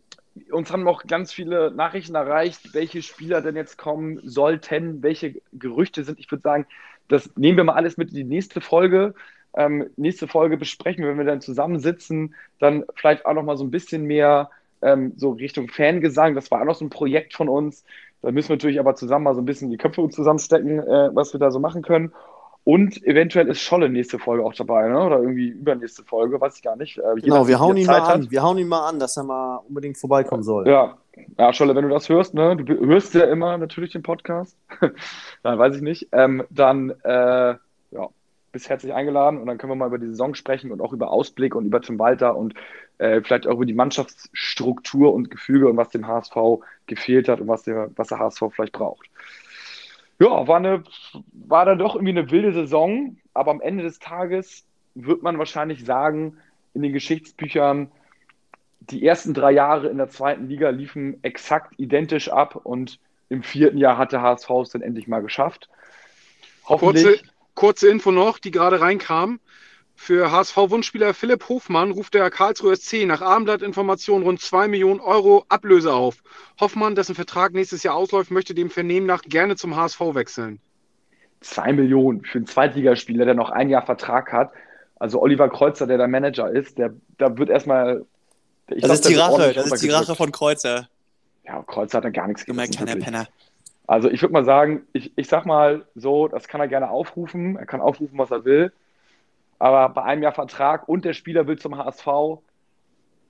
[0.52, 6.04] uns haben noch ganz viele Nachrichten erreicht, welche Spieler denn jetzt kommen sollten, welche Gerüchte
[6.04, 6.20] sind.
[6.20, 6.66] Ich würde sagen,
[7.08, 9.14] das nehmen wir mal alles mit in die nächste Folge.
[9.56, 13.64] Ähm, nächste Folge besprechen wir, wenn wir dann zusammensitzen, dann vielleicht auch noch mal so
[13.64, 14.50] ein bisschen mehr
[14.82, 16.36] ähm, so Richtung Fangesang.
[16.36, 17.86] Das war auch noch so ein Projekt von uns.
[18.22, 21.34] Da müssen wir natürlich aber zusammen mal so ein bisschen die Köpfe zusammenstecken, äh, was
[21.34, 22.12] wir da so machen können.
[22.68, 24.99] Und eventuell ist Scholle nächste Folge auch dabei, ne?
[24.99, 26.97] oder irgendwie übernächste Folge, weiß ich gar nicht.
[26.97, 28.30] Äh, genau, wir hauen ihn mal an.
[28.30, 30.68] Wir hauen ihn mal an, dass er mal unbedingt vorbeikommen soll.
[30.68, 30.97] Ja,
[31.38, 32.57] ja Scholle, wenn du das hörst, ne?
[32.57, 34.57] du hörst ja immer natürlich den Podcast,
[35.43, 37.55] dann weiß ich nicht, ähm, dann äh,
[37.91, 38.09] ja,
[38.51, 41.09] bist herzlich eingeladen und dann können wir mal über die Saison sprechen und auch über
[41.09, 42.53] Ausblick und über Tim Walter und
[42.97, 46.36] äh, vielleicht auch über die Mannschaftsstruktur und Gefüge und was dem HSV
[46.86, 49.07] gefehlt hat und was der, was der HSV vielleicht braucht.
[50.20, 50.84] Ja, war, eine,
[51.32, 54.65] war dann doch irgendwie eine wilde Saison, aber am Ende des Tages
[54.95, 56.38] wird man wahrscheinlich sagen,
[56.74, 57.91] in den Geschichtsbüchern,
[58.80, 62.99] die ersten drei Jahre in der zweiten Liga liefen exakt identisch ab und
[63.30, 65.70] im vierten Jahr hat der HSV es dann endlich mal geschafft.
[66.65, 67.03] Hoffentlich.
[67.03, 69.39] Kurze, kurze Info noch, die gerade reinkam.
[70.00, 75.91] Für HSV-Wunschspieler Philipp Hofmann ruft der Karlsruhe SC nach Abendblatt-Informationen rund 2 Millionen Euro Ablöse
[75.91, 76.18] auf.
[76.62, 80.60] Hoffmann, dessen Vertrag nächstes Jahr ausläuft, möchte dem Vernehmen nach gerne zum HSV wechseln.
[81.41, 84.52] 2 Millionen für einen Zweitligaspieler, der noch ein Jahr Vertrag hat.
[84.98, 88.06] Also Oliver Kreuzer, der der Manager ist, der, da wird erstmal.
[88.68, 90.88] das glaub, ist die Rache, das ist die Rache von Kreuzer.
[91.43, 92.78] Ja, Kreuzer hat da gar nichts gemacht.
[92.78, 93.28] Gemerkt, Penner.
[93.88, 97.58] Also ich würde mal sagen, ich, ich sag mal so, das kann er gerne aufrufen.
[97.58, 98.72] Er kann aufrufen, was er will.
[99.60, 102.08] Aber bei einem Jahr Vertrag und der Spieler will zum HSV,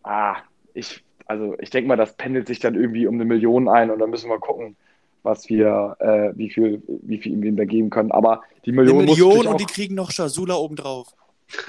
[0.04, 0.36] ah,
[0.74, 4.00] ich, also ich denke mal, das pendelt sich dann irgendwie um eine Million ein und
[4.00, 4.76] dann müssen wir gucken,
[5.24, 8.12] was wir, äh, wie viel, wie viel ihm wir geben können.
[8.12, 8.98] Aber die Million.
[9.00, 11.08] Eine Million und die kriegen noch Chasula obendrauf.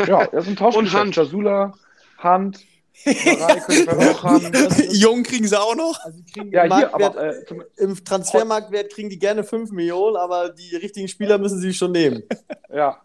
[0.07, 0.95] Ja, das ist ein Tauschgeschäft.
[0.95, 1.15] Und Hand.
[1.15, 1.75] Chasula,
[2.19, 2.67] Hand,
[4.91, 6.01] Jung kriegen sie auch noch.
[6.05, 7.45] Also ja, hier, aber, äh,
[7.77, 12.25] Im Transfermarktwert kriegen die gerne 5 Millionen, aber die richtigen Spieler müssen sie schon nehmen.
[12.73, 13.01] Ja,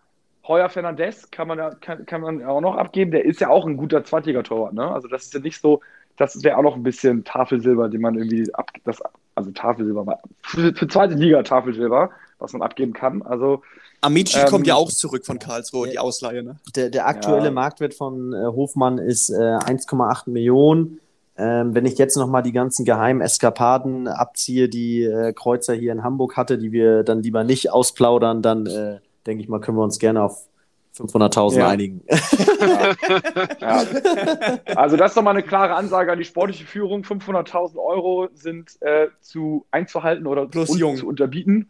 [0.47, 3.11] Heuer Fernandez kann man, kann, kann man auch noch abgeben.
[3.11, 4.73] Der ist ja auch ein guter Zweitligatorwart.
[4.73, 4.91] Ne?
[4.91, 5.79] Also das ist ja nicht so,
[6.17, 8.99] das wäre auch noch ein bisschen Tafelsilber, den man irgendwie ab, das,
[9.35, 13.21] also Tafelsilber, für, für zweite Liga Tafelsilber, was man abgeben kann.
[13.21, 13.61] Also
[14.01, 16.43] Amici ähm, kommt ja auch zurück von Karlsruhe, die Ausleihe.
[16.43, 16.57] Ne?
[16.75, 17.51] Der, der aktuelle ja.
[17.51, 20.99] Marktwert von äh, Hofmann ist äh, 1,8 Millionen.
[21.35, 26.03] Ähm, wenn ich jetzt nochmal die ganzen geheimen Eskapaden abziehe, die äh, Kreuzer hier in
[26.03, 29.83] Hamburg hatte, die wir dann lieber nicht ausplaudern, dann äh, denke ich mal, können wir
[29.83, 30.47] uns gerne auf
[30.95, 31.67] 500.000 ja.
[31.69, 32.01] einigen.
[33.59, 33.83] Ja.
[33.83, 33.85] Ja.
[34.75, 37.03] Also das ist nochmal eine klare Ansage an die sportliche Führung.
[37.03, 40.95] 500.000 Euro sind äh, zu einzuhalten oder Plus jung.
[40.95, 41.69] zu unterbieten.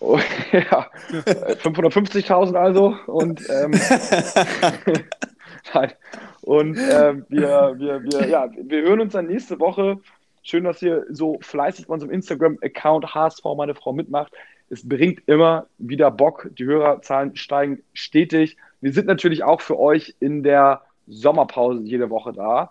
[0.00, 0.18] Oh,
[0.52, 3.72] ja, 550.000 also und ähm,
[5.74, 5.92] nein.
[6.42, 9.98] Und äh, wir, wir, wir, ja, wir hören uns dann nächste Woche.
[10.42, 14.32] Schön, dass ihr so fleißig bei unserem Instagram-Account HSV meine Frau mitmacht.
[14.70, 16.48] Es bringt immer wieder Bock.
[16.58, 18.56] Die Hörerzahlen steigen stetig.
[18.80, 22.70] Wir sind natürlich auch für euch in der Sommerpause jede Woche da.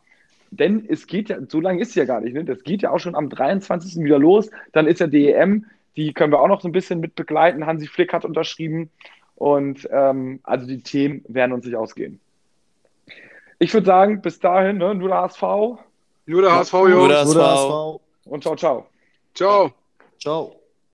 [0.52, 2.45] Denn es geht ja, so lange ist es ja gar nicht, ne?
[2.45, 4.02] Das geht ja auch schon am 23.
[4.04, 4.50] wieder los.
[4.72, 5.66] Dann ist ja DEM,
[5.98, 7.66] die können wir auch noch so ein bisschen mit begleiten.
[7.66, 8.89] Hansi Flick hat unterschrieben.
[9.36, 12.20] Und ähm, also die Themen werden uns nicht ausgehen.
[13.60, 14.95] Ich würde sagen, bis dahin, ne?
[14.95, 15.41] nur der HSV.
[16.28, 16.93] Nur der HSV, Jungs.
[16.93, 18.02] Nur der HSV.
[18.26, 18.86] Und ciao, ciao.
[19.34, 19.72] Ciao.
[20.20, 20.57] Ciao.